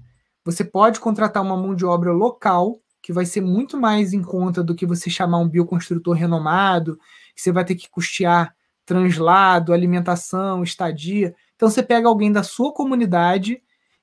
[0.43, 4.63] você pode contratar uma mão de obra local, que vai ser muito mais em conta
[4.63, 6.97] do que você chamar um bioconstrutor renomado,
[7.35, 11.35] que você vai ter que custear translado, alimentação, estadia.
[11.55, 13.61] Então você pega alguém da sua comunidade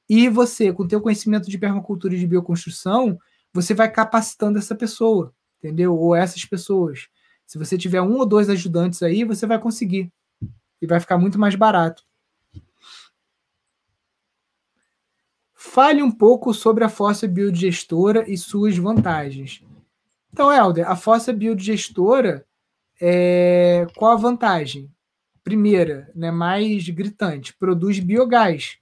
[0.08, 3.18] e você, com o teu conhecimento de permacultura e de bioconstrução,
[3.52, 5.96] você vai capacitando essa pessoa, entendeu?
[5.96, 7.08] Ou essas pessoas.
[7.46, 10.12] Se você tiver um ou dois ajudantes aí, você vai conseguir.
[10.80, 12.07] E vai ficar muito mais barato.
[15.60, 19.60] Fale um pouco sobre a fossa biodigestora e suas vantagens.
[20.32, 22.46] Então, Helder, a fossa biodigestora,
[23.00, 23.84] é...
[23.96, 24.88] qual a vantagem?
[25.42, 28.78] Primeira, né, mais gritante, produz biogás.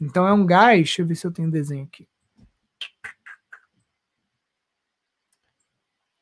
[0.00, 2.08] Então é um gás, deixa eu ver se eu tenho um desenho aqui.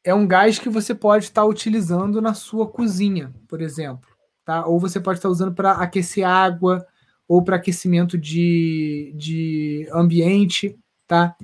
[0.04, 4.10] É um gás que você pode estar utilizando na sua cozinha, por exemplo,
[4.44, 4.66] tá?
[4.66, 6.86] Ou você pode estar usando para aquecer água,
[7.26, 11.34] ou para aquecimento de, de ambiente, tá?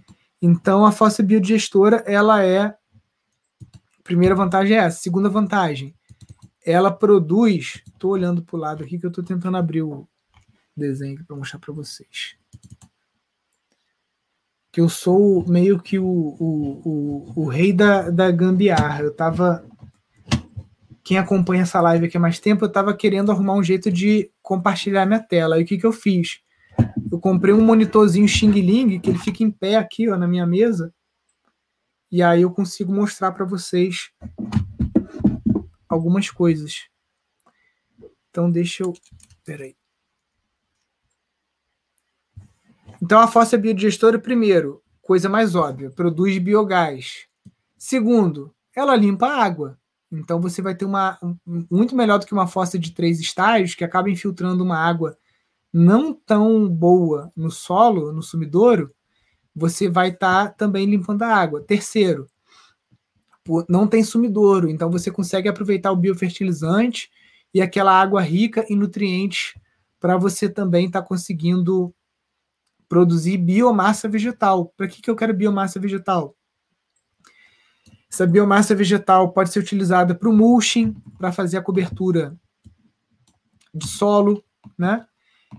[0.40, 2.74] Então a fossa biodigestora, ela é
[4.10, 5.00] primeira vantagem é essa.
[5.00, 5.94] Segunda vantagem,
[6.66, 7.80] ela produz.
[7.86, 10.08] Estou olhando para o lado aqui que eu estou tentando abrir o
[10.76, 12.36] desenho para mostrar para vocês.
[14.72, 19.02] Que eu sou meio que o, o, o, o rei da, da gambiarra.
[19.02, 19.64] Eu estava
[21.02, 24.30] quem acompanha essa live aqui há mais tempo, eu estava querendo arrumar um jeito de
[24.42, 25.58] compartilhar minha tela.
[25.58, 26.40] E o que, que eu fiz?
[27.10, 30.46] Eu comprei um monitorzinho Xing Ling, que ele fica em pé aqui ó, na minha
[30.46, 30.94] mesa.
[32.10, 34.10] E aí eu consigo mostrar para vocês
[35.88, 36.88] algumas coisas.
[38.30, 38.92] Então deixa eu.
[39.44, 39.76] Peraí.
[43.02, 47.26] Então a fossa biodigestora, primeiro, coisa mais óbvia, produz biogás.
[47.78, 49.79] Segundo, ela limpa a água.
[50.10, 53.84] Então você vai ter uma muito melhor do que uma fossa de três estágios que
[53.84, 55.16] acaba infiltrando uma água
[55.72, 58.92] não tão boa no solo, no sumidouro,
[59.54, 61.62] você vai estar tá também limpando a água.
[61.62, 62.26] Terceiro,
[63.68, 67.10] não tem sumidouro, então você consegue aproveitar o biofertilizante
[67.54, 69.54] e aquela água rica em nutrientes
[69.98, 71.94] para você também estar tá conseguindo
[72.88, 74.72] produzir biomassa vegetal.
[74.76, 76.36] Para que, que eu quero biomassa vegetal?
[78.12, 82.36] Essa biomassa vegetal pode ser utilizada para o mulching, para fazer a cobertura
[83.72, 84.42] de solo,
[84.76, 85.06] né?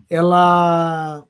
[0.10, 1.24] Ela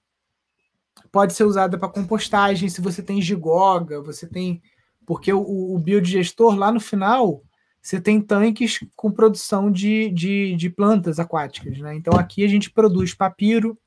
[1.12, 4.64] pode ser usada para compostagem, se você tem gigoga, você tem.
[5.06, 5.42] Porque o,
[5.76, 7.44] o biodigestor, lá no final,
[7.82, 11.78] você tem tanques com produção de, de, de, plantas aquáticas.
[11.78, 11.96] Né?
[11.96, 13.78] Então aqui a gente produz papiro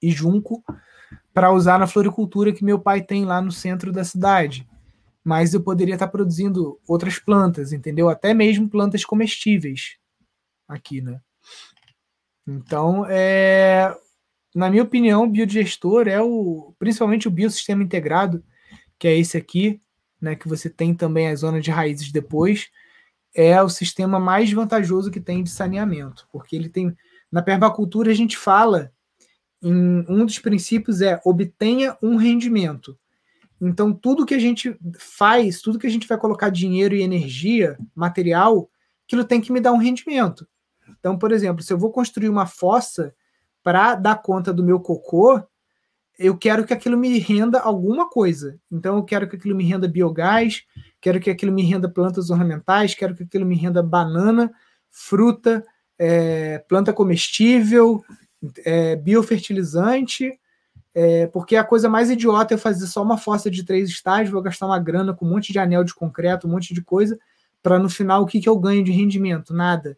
[0.00, 0.62] e junco
[1.34, 4.68] para usar na floricultura que meu pai tem lá no centro da cidade
[5.24, 8.08] mas eu poderia estar produzindo outras plantas, entendeu?
[8.08, 9.96] Até mesmo plantas comestíveis
[10.66, 11.20] aqui, né?
[12.46, 13.94] Então, é,
[14.54, 18.44] na minha opinião, o biodigestor é o, principalmente o biosistema integrado,
[18.98, 19.80] que é esse aqui,
[20.20, 22.68] né, que você tem também a zona de raízes depois,
[23.34, 26.94] é o sistema mais vantajoso que tem de saneamento, porque ele tem
[27.30, 28.92] na permacultura a gente fala
[29.64, 32.98] um dos princípios é obtenha um rendimento.
[33.64, 37.78] Então, tudo que a gente faz, tudo que a gente vai colocar dinheiro e energia,
[37.94, 38.68] material,
[39.06, 40.48] aquilo tem que me dar um rendimento.
[40.98, 43.14] Então, por exemplo, se eu vou construir uma fossa
[43.62, 45.40] para dar conta do meu cocô,
[46.18, 48.58] eu quero que aquilo me renda alguma coisa.
[48.68, 50.64] Então, eu quero que aquilo me renda biogás,
[51.00, 54.52] quero que aquilo me renda plantas ornamentais, quero que aquilo me renda banana,
[54.90, 55.64] fruta,
[55.96, 58.02] é, planta comestível,
[58.64, 60.36] é, biofertilizante,
[60.94, 64.42] é, porque a coisa mais idiota é fazer só uma fossa de três estágios, vou
[64.42, 67.18] gastar uma grana com um monte de anel de concreto, um monte de coisa,
[67.62, 69.54] para no final o que, que eu ganho de rendimento?
[69.54, 69.96] Nada.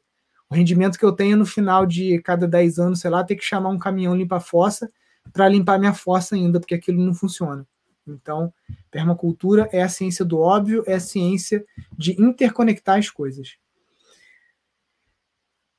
[0.49, 3.45] O rendimento que eu tenho no final de cada 10 anos, sei lá, ter que
[3.45, 4.91] chamar um caminhão limpa a fossa
[5.33, 7.67] para limpar minha fossa ainda, porque aquilo não funciona.
[8.07, 8.53] Então,
[8.91, 11.65] permacultura é a ciência do óbvio, é a ciência
[11.97, 13.57] de interconectar as coisas.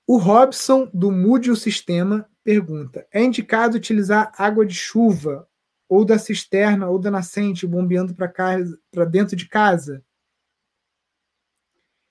[0.08, 5.50] O Robson, do Mude o Sistema, pergunta: é indicado utilizar água de chuva
[5.90, 10.04] ou da cisterna ou da nascente bombeando para dentro de casa?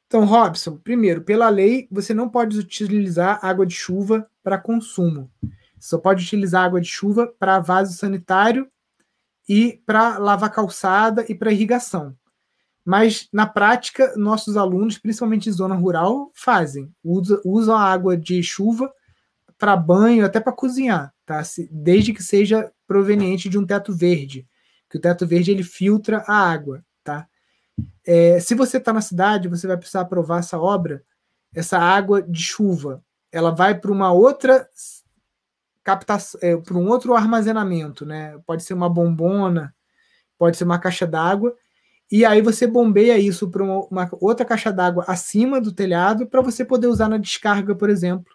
[0.07, 5.31] Então, Robson, primeiro, pela lei, você não pode utilizar água de chuva para consumo.
[5.79, 8.71] Você só pode utilizar água de chuva para vaso sanitário
[9.49, 12.17] e para lavar calçada e para irrigação.
[12.85, 16.95] Mas, na prática, nossos alunos, principalmente em zona rural, fazem.
[17.03, 18.93] Usam, usam a água de chuva
[19.59, 21.43] para banho, até para cozinhar, tá?
[21.71, 24.47] desde que seja proveniente de um teto verde.
[24.89, 27.27] Que o teto verde ele filtra a água, tá?
[28.07, 31.03] É, se você está na cidade, você vai precisar aprovar essa obra,
[31.55, 33.03] essa água de chuva,
[33.33, 34.69] ela vai para uma outra
[35.83, 38.39] captação, é, para um outro armazenamento, né?
[38.47, 39.75] Pode ser uma bombona,
[40.39, 41.55] pode ser uma caixa d'água,
[42.11, 46.43] e aí você bombeia isso para uma, uma, outra caixa d'água acima do telhado para
[46.43, 48.33] você poder usar na descarga, por exemplo,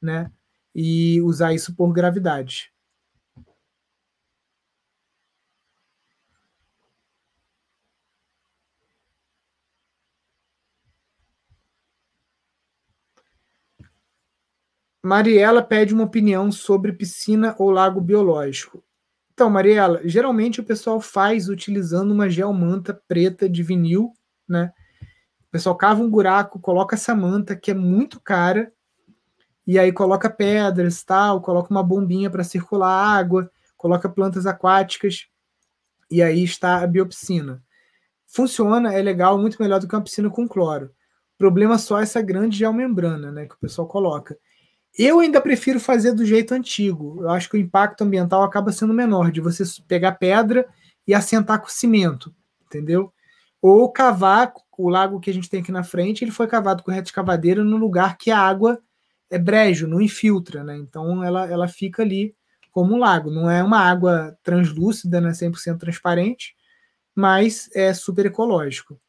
[0.00, 0.30] né?
[0.74, 2.74] E usar isso por gravidade.
[15.04, 18.82] Mariela pede uma opinião sobre piscina ou lago biológico.
[19.34, 24.14] Então, Mariela, geralmente o pessoal faz utilizando uma geomanta preta de vinil,
[24.48, 24.72] né?
[25.46, 28.72] O pessoal cava um buraco, coloca essa manta que é muito cara,
[29.66, 35.26] e aí coloca pedras, tal, coloca uma bombinha para circular água, coloca plantas aquáticas,
[36.10, 37.62] e aí está a biopiscina.
[38.26, 40.90] Funciona, é legal, muito melhor do que uma piscina com cloro.
[41.38, 44.36] Problema só essa grande geomembrana, né, que o pessoal coloca.
[44.96, 47.18] Eu ainda prefiro fazer do jeito antigo.
[47.22, 50.66] Eu acho que o impacto ambiental acaba sendo menor, de você pegar pedra
[51.06, 52.34] e assentar com cimento,
[52.66, 53.12] entendeu?
[53.60, 56.90] Ou cavar, o lago que a gente tem aqui na frente, ele foi cavado com
[56.90, 58.80] reta escavadeira no lugar que a água
[59.30, 60.76] é brejo, não infiltra, né?
[60.76, 62.34] Então ela, ela fica ali
[62.72, 63.30] como um lago.
[63.30, 65.32] Não é uma água translúcida, né?
[65.34, 66.54] 100% transparente,
[67.14, 69.00] mas é super ecológico.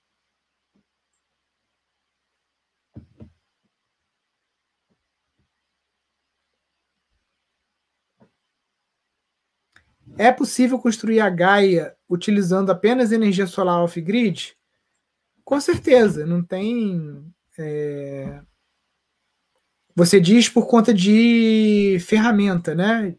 [10.17, 14.55] É possível construir a Gaia utilizando apenas energia solar off-grid?
[15.45, 17.25] Com certeza, não tem.
[17.59, 18.41] É...
[19.95, 23.15] Você diz por conta de ferramenta, né?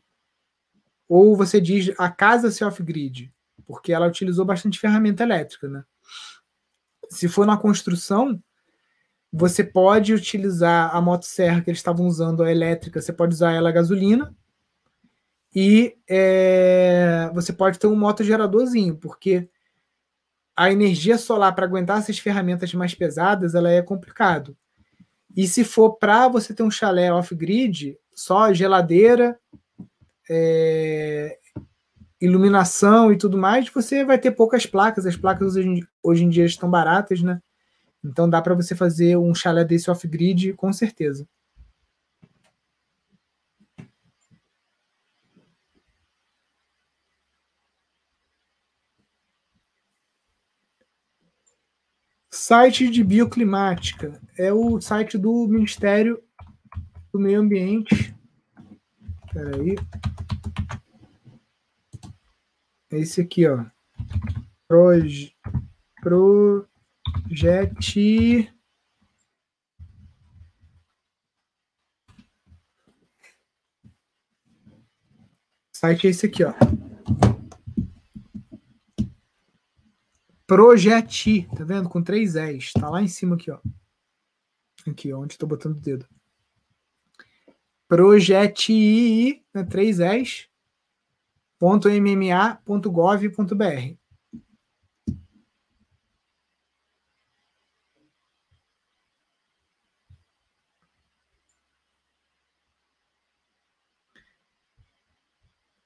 [1.09, 3.33] Ou você diz a casa ser off-grid,
[3.67, 5.85] porque ela utilizou bastante ferramenta elétrica, né?
[7.09, 8.43] Se for na construção,
[9.33, 13.71] você pode utilizar a motosserra que eles estavam usando, a elétrica, você pode usar ela
[13.71, 14.35] a gasolina,
[15.55, 19.49] e é, você pode ter um motogeradorzinho, porque
[20.55, 24.57] a energia solar para aguentar essas ferramentas mais pesadas, ela é complicado.
[25.35, 29.39] E se for para você ter um chalé off-grid, só geladeira,
[30.29, 31.39] é,
[32.21, 35.07] iluminação e tudo mais, você vai ter poucas placas.
[35.07, 37.41] As placas hoje, hoje em dia estão baratas, né?
[38.05, 41.27] Então dá para você fazer um chalé desse off-grid com certeza.
[52.49, 56.23] Site de bioclimática é o site do Ministério
[57.13, 58.15] do Meio Ambiente.
[59.27, 59.75] Espera aí.
[62.93, 63.67] É esse aqui, ó.
[64.69, 65.35] Proje,
[66.01, 66.65] projete.
[75.73, 76.55] Site é esse aqui, ó.
[80.47, 81.89] Projeti, tá vendo?
[81.89, 82.73] Com três S.
[82.73, 83.59] Tá lá em cima aqui, ó.
[84.87, 86.07] Aqui, onde estou botando o dedo.
[87.89, 90.49] Projeti, né, três S,
[91.59, 93.27] ponto mma.gov.br.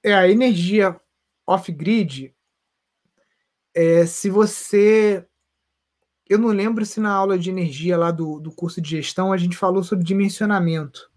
[0.03, 0.99] É, a energia
[1.47, 2.35] off-grid,
[3.75, 5.25] é, se você.
[6.29, 9.37] Eu não lembro se na aula de energia lá do, do curso de gestão a
[9.37, 11.11] gente falou sobre dimensionamento.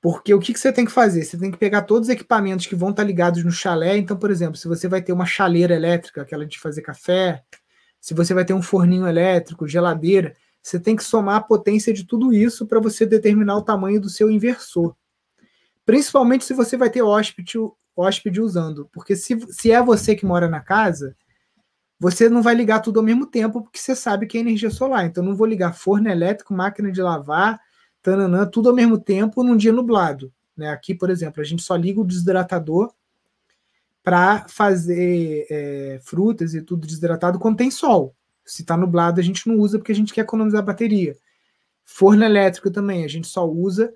[0.00, 1.24] Porque o que, que você tem que fazer?
[1.24, 3.96] Você tem que pegar todos os equipamentos que vão estar ligados no chalé.
[3.96, 7.42] Então, por exemplo, se você vai ter uma chaleira elétrica, aquela de fazer café,
[8.00, 12.04] se você vai ter um forninho elétrico, geladeira, você tem que somar a potência de
[12.04, 14.96] tudo isso para você determinar o tamanho do seu inversor.
[15.84, 17.58] Principalmente se você vai ter hóspede,
[17.96, 18.88] hóspede usando.
[18.92, 21.16] Porque se, se é você que mora na casa,
[21.98, 25.06] você não vai ligar tudo ao mesmo tempo, porque você sabe que é energia solar.
[25.06, 27.60] Então, não vou ligar forno elétrico, máquina de lavar,
[28.02, 30.32] tananã, tudo ao mesmo tempo num dia nublado.
[30.56, 30.68] Né?
[30.68, 32.92] Aqui, por exemplo, a gente só liga o desidratador
[34.02, 38.14] para fazer é, frutas e tudo desidratado quando tem sol.
[38.44, 41.16] Se está nublado, a gente não usa porque a gente quer economizar bateria.
[41.84, 43.92] Forno elétrico também, a gente só usa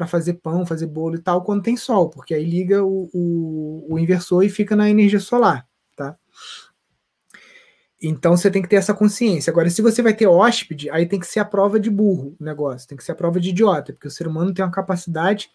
[0.00, 3.86] para fazer pão, fazer bolo e tal quando tem sol, porque aí liga o, o,
[3.90, 5.68] o inversor e fica na energia solar.
[5.94, 6.16] Tá?
[8.02, 9.50] Então você tem que ter essa consciência.
[9.50, 12.42] Agora, se você vai ter hóspede, aí tem que ser a prova de burro o
[12.42, 15.50] negócio, tem que ser a prova de idiota, porque o ser humano tem uma capacidade.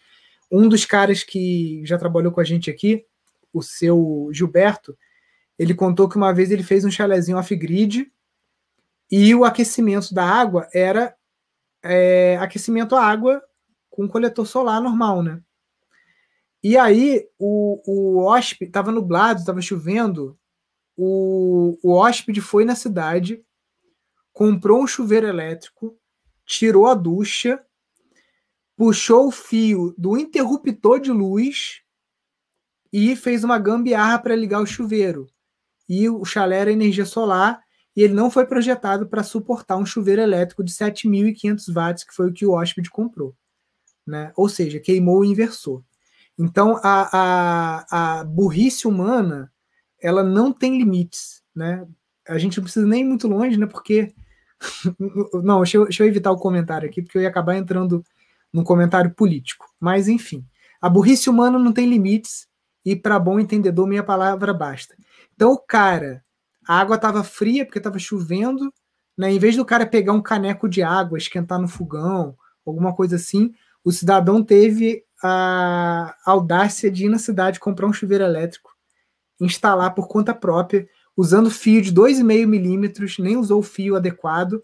[0.48, 3.04] Um dos caras que já trabalhou com a gente aqui,
[3.52, 4.96] o seu Gilberto,
[5.58, 8.12] ele contou que uma vez ele fez um chalezinho off-grid
[9.10, 11.16] e o aquecimento da água era
[11.82, 13.42] é, aquecimento à água
[13.96, 15.40] com coletor solar normal, né?
[16.62, 20.38] E aí o, o hóspede estava nublado, estava chovendo,
[20.94, 23.42] o, o hóspede foi na cidade,
[24.34, 25.98] comprou um chuveiro elétrico,
[26.44, 27.64] tirou a ducha,
[28.76, 31.80] puxou o fio do interruptor de luz
[32.92, 35.26] e fez uma gambiarra para ligar o chuveiro.
[35.88, 37.62] E o chalé era energia solar
[37.96, 42.28] e ele não foi projetado para suportar um chuveiro elétrico de 7.500 watts, que foi
[42.28, 43.34] o que o hóspede comprou.
[44.06, 44.32] Né?
[44.36, 45.82] Ou seja, queimou o inversor.
[46.38, 47.08] Então, a,
[47.90, 49.50] a, a burrice humana
[50.00, 51.86] ela não tem limites, né?
[52.28, 53.66] A gente não precisa nem ir muito longe, né?
[53.66, 54.12] Porque
[55.42, 58.04] não, deixa eu, deixa eu, evitar o comentário aqui, porque eu ia acabar entrando
[58.52, 59.66] num comentário político.
[59.80, 60.44] Mas enfim,
[60.80, 62.46] a burrice humana não tem limites
[62.84, 64.94] e para bom entendedor minha palavra basta.
[65.34, 66.22] Então o cara,
[66.66, 68.72] a água estava fria porque estava chovendo,
[69.16, 69.32] né?
[69.32, 73.54] Em vez do cara pegar um caneco de água, esquentar no fogão, alguma coisa assim,
[73.86, 78.74] o cidadão teve a audácia de ir na cidade comprar um chuveiro elétrico
[79.40, 84.60] instalar por conta própria, usando fio de 2,5 milímetros, nem usou o fio adequado,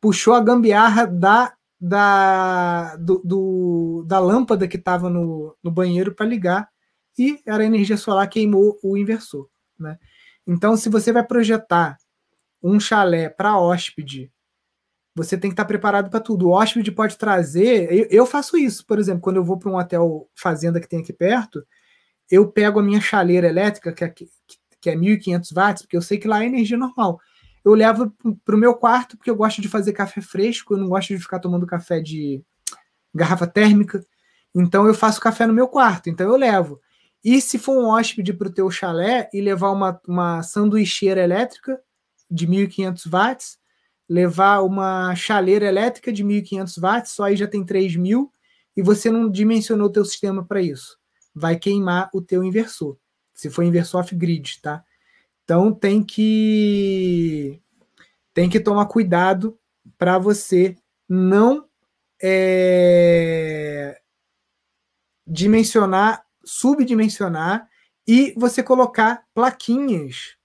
[0.00, 6.26] puxou a gambiarra da, da, do, do da lâmpada que estava no, no banheiro para
[6.26, 6.68] ligar
[7.16, 9.48] e era a energia solar queimou o inversor.
[9.78, 9.96] Né?
[10.44, 11.96] Então, se você vai projetar
[12.60, 14.32] um chalé para hóspede,
[15.14, 16.48] você tem que estar preparado para tudo.
[16.48, 17.92] O hóspede pode trazer.
[17.92, 21.00] Eu, eu faço isso, por exemplo, quando eu vou para um hotel fazenda que tem
[21.00, 21.64] aqui perto,
[22.30, 24.08] eu pego a minha chaleira elétrica, que é,
[24.80, 27.20] que é 1.500 watts, porque eu sei que lá é energia normal.
[27.64, 28.12] Eu levo
[28.44, 31.18] para o meu quarto, porque eu gosto de fazer café fresco, eu não gosto de
[31.18, 32.42] ficar tomando café de
[33.14, 34.04] garrafa térmica.
[34.54, 36.80] Então eu faço café no meu quarto, então eu levo.
[37.24, 41.80] E se for um hóspede para o teu chalé e levar uma, uma sanduicheira elétrica
[42.30, 43.58] de 1.500 watts,
[44.08, 48.28] levar uma chaleira elétrica de 1.500 watts, só aí já tem 3.000,
[48.76, 50.98] e você não dimensionou o teu sistema para isso
[51.34, 52.96] vai queimar o teu inversor.
[53.34, 54.84] Se for inversor off-grid, tá?
[55.42, 57.60] Então tem que
[58.32, 59.58] tem que tomar cuidado
[59.98, 60.76] para você
[61.08, 61.68] não
[62.22, 64.00] é,
[65.26, 67.68] dimensionar, subdimensionar
[68.06, 70.36] e você colocar plaquinhas,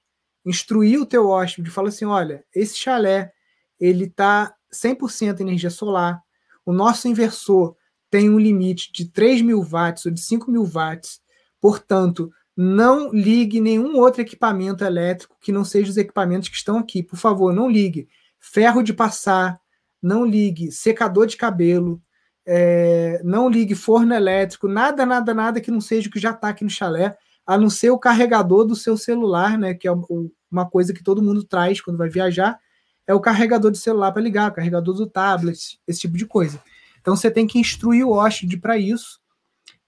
[0.46, 3.34] instruir o teu hóspede, fala assim, olha, esse chalé
[3.80, 6.22] ele tá 100% energia solar,
[6.66, 7.76] o nosso inversor
[8.10, 11.22] tem um limite de 3 mil watts ou de 5 mil watts,
[11.62, 17.02] portanto, não ligue nenhum outro equipamento elétrico que não seja os equipamentos que estão aqui.
[17.02, 19.60] Por favor, não ligue ferro de passar,
[20.02, 22.02] não ligue secador de cabelo,
[22.46, 26.50] é, não ligue forno elétrico, nada, nada, nada que não seja o que já está
[26.50, 27.16] aqui no chalé,
[27.46, 29.74] a não ser o carregador do seu celular, né?
[29.74, 29.92] Que é
[30.52, 32.60] uma coisa que todo mundo traz quando vai viajar,
[33.10, 36.62] é o carregador de celular para ligar, o carregador do tablet, esse tipo de coisa.
[37.02, 39.20] Então você tem que instruir o hóspede para isso.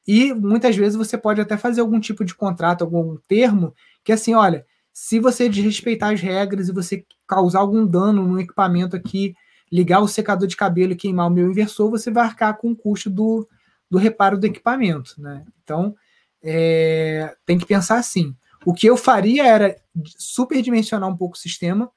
[0.08, 4.34] E muitas vezes você pode até fazer algum tipo de contrato, algum termo, que assim,
[4.34, 9.36] olha, se você desrespeitar as regras e você causar algum dano no equipamento aqui,
[9.72, 12.76] ligar o secador de cabelo e queimar o meu inversor, você vai arcar com o
[12.76, 13.48] custo do,
[13.88, 15.14] do reparo do equipamento.
[15.22, 15.46] Né?
[15.64, 15.96] Então,
[16.42, 18.36] é, tem que pensar assim.
[18.66, 19.76] O que eu faria era
[20.18, 21.92] superdimensionar um pouco o sistema,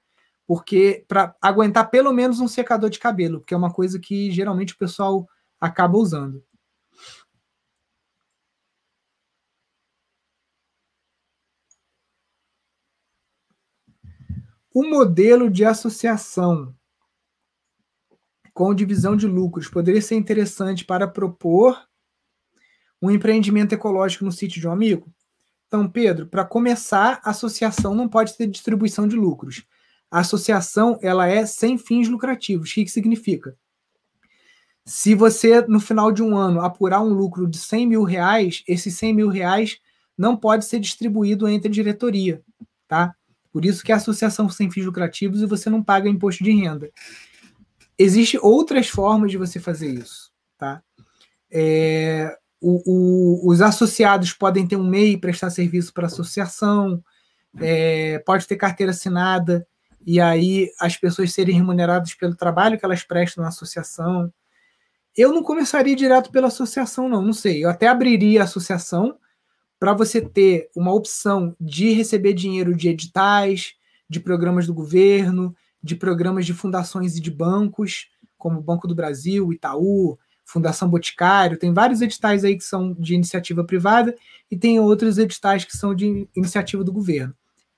[0.47, 4.74] porque para aguentar pelo menos um secador de cabelo, que é uma coisa que geralmente
[4.74, 5.26] o pessoal
[5.61, 6.45] acaba usando.
[14.72, 16.74] O modelo de associação
[18.53, 21.80] com divisão de lucros poderia ser interessante para propor
[23.01, 25.12] um empreendimento ecológico no sítio de um amigo?
[25.66, 29.64] Então, Pedro, para começar, associação não pode ter distribuição de lucros.
[30.14, 32.70] A associação ela é sem fins lucrativos.
[32.70, 33.56] O que, que significa?
[34.86, 38.96] Se você, no final de um ano, apurar um lucro de 100 mil reais, esses
[38.96, 39.80] 100 mil reais
[40.16, 42.40] não pode ser distribuído entre diretoria,
[42.86, 43.12] tá?
[43.50, 46.92] Por isso que é associação sem fins lucrativos e você não paga imposto de renda.
[47.98, 50.80] Existem outras formas de você fazer isso, tá?
[51.50, 57.02] É, o, o, os associados podem ter um MEI prestar serviço para a associação,
[57.58, 59.66] é, pode ter carteira assinada
[60.07, 64.32] e aí as pessoas serem remuneradas pelo trabalho que elas prestam na associação.
[65.16, 67.64] Eu não começaria direto pela associação, não, não sei.
[67.64, 69.16] Eu até abriria a associação
[69.78, 73.74] para você ter uma opção de receber dinheiro de editais,
[74.09, 78.94] de programas do governo, de programas de fundações e de bancos, como o Banco do
[78.94, 84.14] Brasil, Itaú, Fundação Boticário, tem vários editais aí que são de iniciativa privada
[84.50, 87.34] e tem outros editais que são de iniciativa do governo.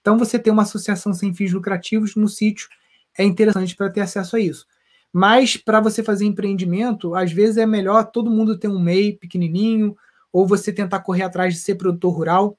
[0.07, 2.69] Então, você ter uma associação sem fins lucrativos no sítio
[3.19, 4.65] é interessante para ter acesso a isso.
[5.13, 9.97] Mas, para você fazer empreendimento, às vezes é melhor todo mundo ter um MEI pequenininho,
[10.33, 12.57] ou você tentar correr atrás de ser produtor rural,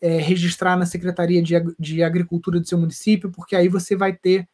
[0.00, 4.48] é, registrar na Secretaria de, de, Agricultura do seu município, porque aí você vai ter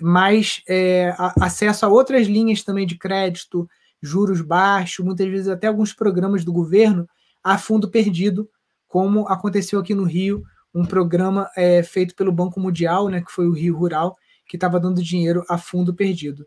[0.00, 3.70] mais é, a, acesso a outras linhas também de crédito,
[4.02, 7.08] juros baixos, muitas vezes até alguns programas do governo
[7.40, 8.50] a fundo perdido,
[8.88, 10.42] como aconteceu aqui no Rio,
[10.74, 14.16] um programa é, feito pelo Banco Mundial, né, que foi o Rio Rural,
[14.46, 16.46] que estava dando dinheiro a fundo perdido.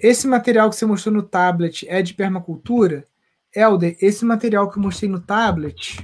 [0.00, 3.04] Esse material que você mostrou no tablet é de permacultura?
[3.54, 5.96] Helder, esse material que eu mostrei no tablet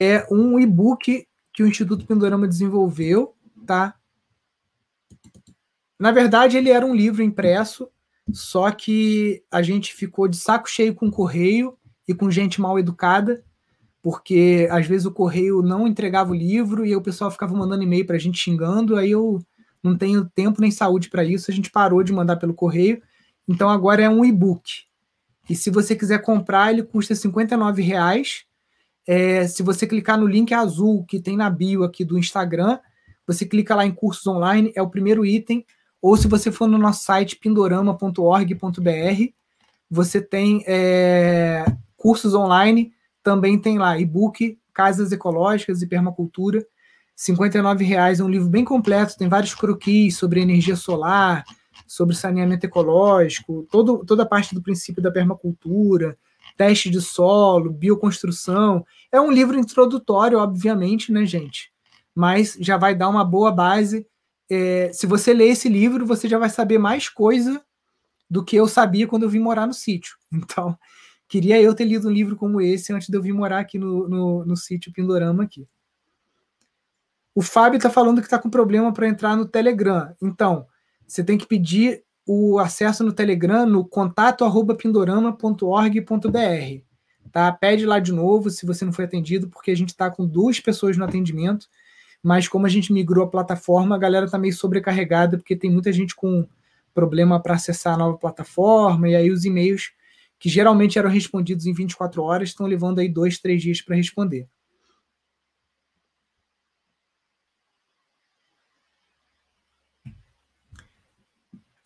[0.00, 1.25] é um e-book
[1.56, 3.34] que o Instituto Pindorama desenvolveu,
[3.66, 3.94] tá?
[5.98, 7.88] Na verdade, ele era um livro impresso,
[8.30, 11.74] só que a gente ficou de saco cheio com correio
[12.06, 13.42] e com gente mal educada,
[14.02, 18.06] porque às vezes o correio não entregava o livro e o pessoal ficava mandando e-mail
[18.06, 19.42] para a gente xingando, aí eu
[19.82, 23.02] não tenho tempo nem saúde para isso, a gente parou de mandar pelo correio,
[23.48, 24.82] então agora é um e-book.
[25.48, 28.45] E se você quiser comprar, ele custa R$ reais
[29.06, 32.78] é, se você clicar no link azul que tem na bio aqui do Instagram,
[33.26, 35.64] você clica lá em cursos online, é o primeiro item.
[36.00, 39.32] Ou se você for no nosso site pindorama.org.br,
[39.90, 41.64] você tem é,
[41.96, 42.92] cursos online,
[43.22, 46.64] também tem lá e-book, Casas Ecológicas e Permacultura.
[47.16, 51.44] R$ reais é um livro bem completo, tem vários croquis sobre energia solar,
[51.86, 56.18] sobre saneamento ecológico, todo, toda a parte do princípio da permacultura,
[56.56, 58.84] teste de solo, bioconstrução.
[59.12, 61.72] É um livro introdutório, obviamente, né, gente?
[62.14, 64.06] Mas já vai dar uma boa base.
[64.48, 67.62] É, se você ler esse livro, você já vai saber mais coisa
[68.28, 70.16] do que eu sabia quando eu vim morar no sítio.
[70.32, 70.78] Então,
[71.28, 74.08] queria eu ter lido um livro como esse antes de eu vir morar aqui no,
[74.08, 75.66] no, no sítio Pindorama aqui.
[77.34, 80.14] O Fábio está falando que está com problema para entrar no Telegram.
[80.22, 80.66] Então,
[81.06, 86.82] você tem que pedir o acesso no Telegram no contato@pindorama.org.br.
[87.30, 87.52] Tá?
[87.52, 90.58] Pede lá de novo se você não foi atendido, porque a gente está com duas
[90.58, 91.68] pessoas no atendimento,
[92.22, 95.92] mas como a gente migrou a plataforma, a galera está meio sobrecarregada, porque tem muita
[95.92, 96.46] gente com
[96.94, 99.92] problema para acessar a nova plataforma, e aí os e-mails
[100.38, 104.46] que geralmente eram respondidos em 24 horas estão levando aí dois, três dias para responder.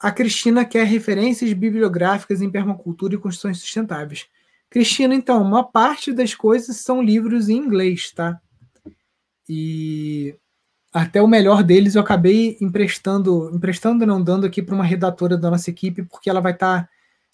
[0.01, 4.27] A Cristina quer referências bibliográficas em permacultura e construções sustentáveis.
[4.71, 8.41] Cristina, então, uma parte das coisas são livros em inglês, tá?
[9.47, 10.35] E
[10.91, 15.51] até o melhor deles eu acabei emprestando, emprestando não dando aqui para uma redatora da
[15.51, 16.89] nossa equipe, porque ela vai estar tá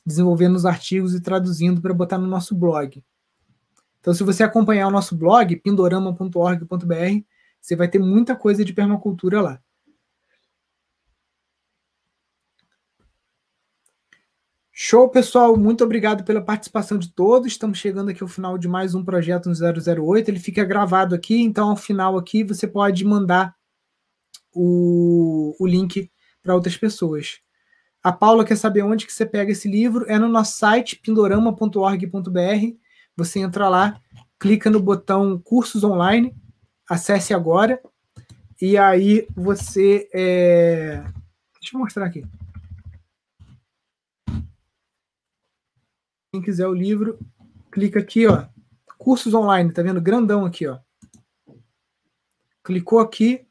[0.05, 3.01] desenvolvendo os artigos e traduzindo para botar no nosso blog.
[4.01, 7.25] Então, se você acompanhar o nosso blog, pindorama.org.br,
[7.61, 9.61] você vai ter muita coisa de permacultura lá.
[14.79, 15.57] Show, pessoal.
[15.57, 17.47] Muito obrigado pela participação de todos.
[17.47, 20.29] Estamos chegando aqui ao final de mais um projeto no 008.
[20.31, 23.57] Ele fica gravado aqui, então ao final aqui você pode mandar
[24.53, 26.11] o, o link
[26.43, 27.39] para outras pessoas.
[28.03, 30.05] A Paula quer saber onde que você pega esse livro.
[30.09, 32.77] É no nosso site pindorama.org.br.
[33.17, 33.99] Você entra lá,
[34.39, 36.37] clica no botão cursos online,
[36.87, 37.81] acesse agora,
[38.61, 41.03] e aí você é,
[41.63, 42.23] Deixa eu mostrar aqui.
[46.37, 47.19] Quem quiser o livro,
[47.73, 48.45] clica aqui, ó.
[48.99, 50.03] Cursos online, tá vendo?
[50.03, 50.79] Grandão aqui, ó.
[52.63, 53.47] Clicou aqui,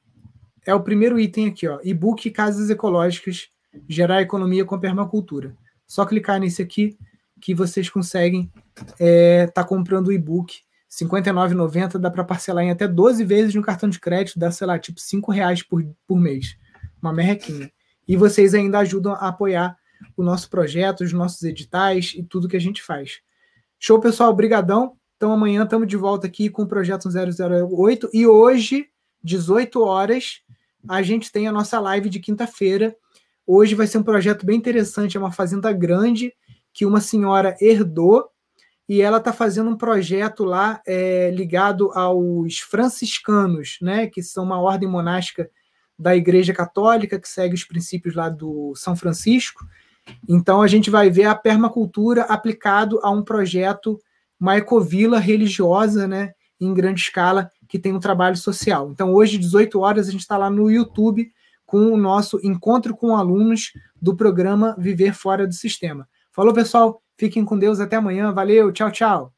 [0.67, 1.79] é o primeiro item aqui, ó.
[1.83, 3.49] E-book Casas Ecológicas,
[3.89, 5.57] gerar economia com permacultura.
[5.87, 6.95] Só clicar nesse aqui
[7.41, 10.53] que vocês conseguem estar é, tá comprando o e-book.
[10.53, 14.67] R$ 59,90 dá para parcelar em até 12 vezes no cartão de crédito, dá, sei
[14.67, 16.55] lá, tipo R$ reais por, por mês.
[17.01, 17.71] Uma merrequinha.
[18.07, 19.75] E vocês ainda ajudam a apoiar
[20.15, 23.19] o nosso projeto, os nossos editais e tudo que a gente faz.
[23.79, 24.97] Show, pessoal, brigadão.
[25.17, 28.87] Então amanhã estamos de volta aqui com o projeto 008 e hoje,
[29.23, 30.41] 18 horas,
[30.87, 32.95] a gente tem a nossa live de quinta-feira.
[33.45, 36.33] Hoje vai ser um projeto bem interessante, é uma fazenda grande
[36.73, 38.29] que uma senhora herdou
[38.87, 44.59] e ela está fazendo um projeto lá é, ligado aos franciscanos, né, que são uma
[44.59, 45.49] ordem monástica
[45.97, 49.65] da Igreja Católica que segue os princípios lá do São Francisco.
[50.27, 53.99] Então a gente vai ver a permacultura aplicado a um projeto,
[54.39, 58.89] uma ecovila religiosa, né, em grande escala, que tem um trabalho social.
[58.91, 61.31] Então hoje, 18 horas, a gente está lá no YouTube
[61.65, 66.07] com o nosso encontro com alunos do programa Viver Fora do Sistema.
[66.31, 67.01] Falou, pessoal.
[67.17, 67.79] Fiquem com Deus.
[67.79, 68.31] Até amanhã.
[68.31, 68.71] Valeu.
[68.71, 69.34] Tchau, tchau.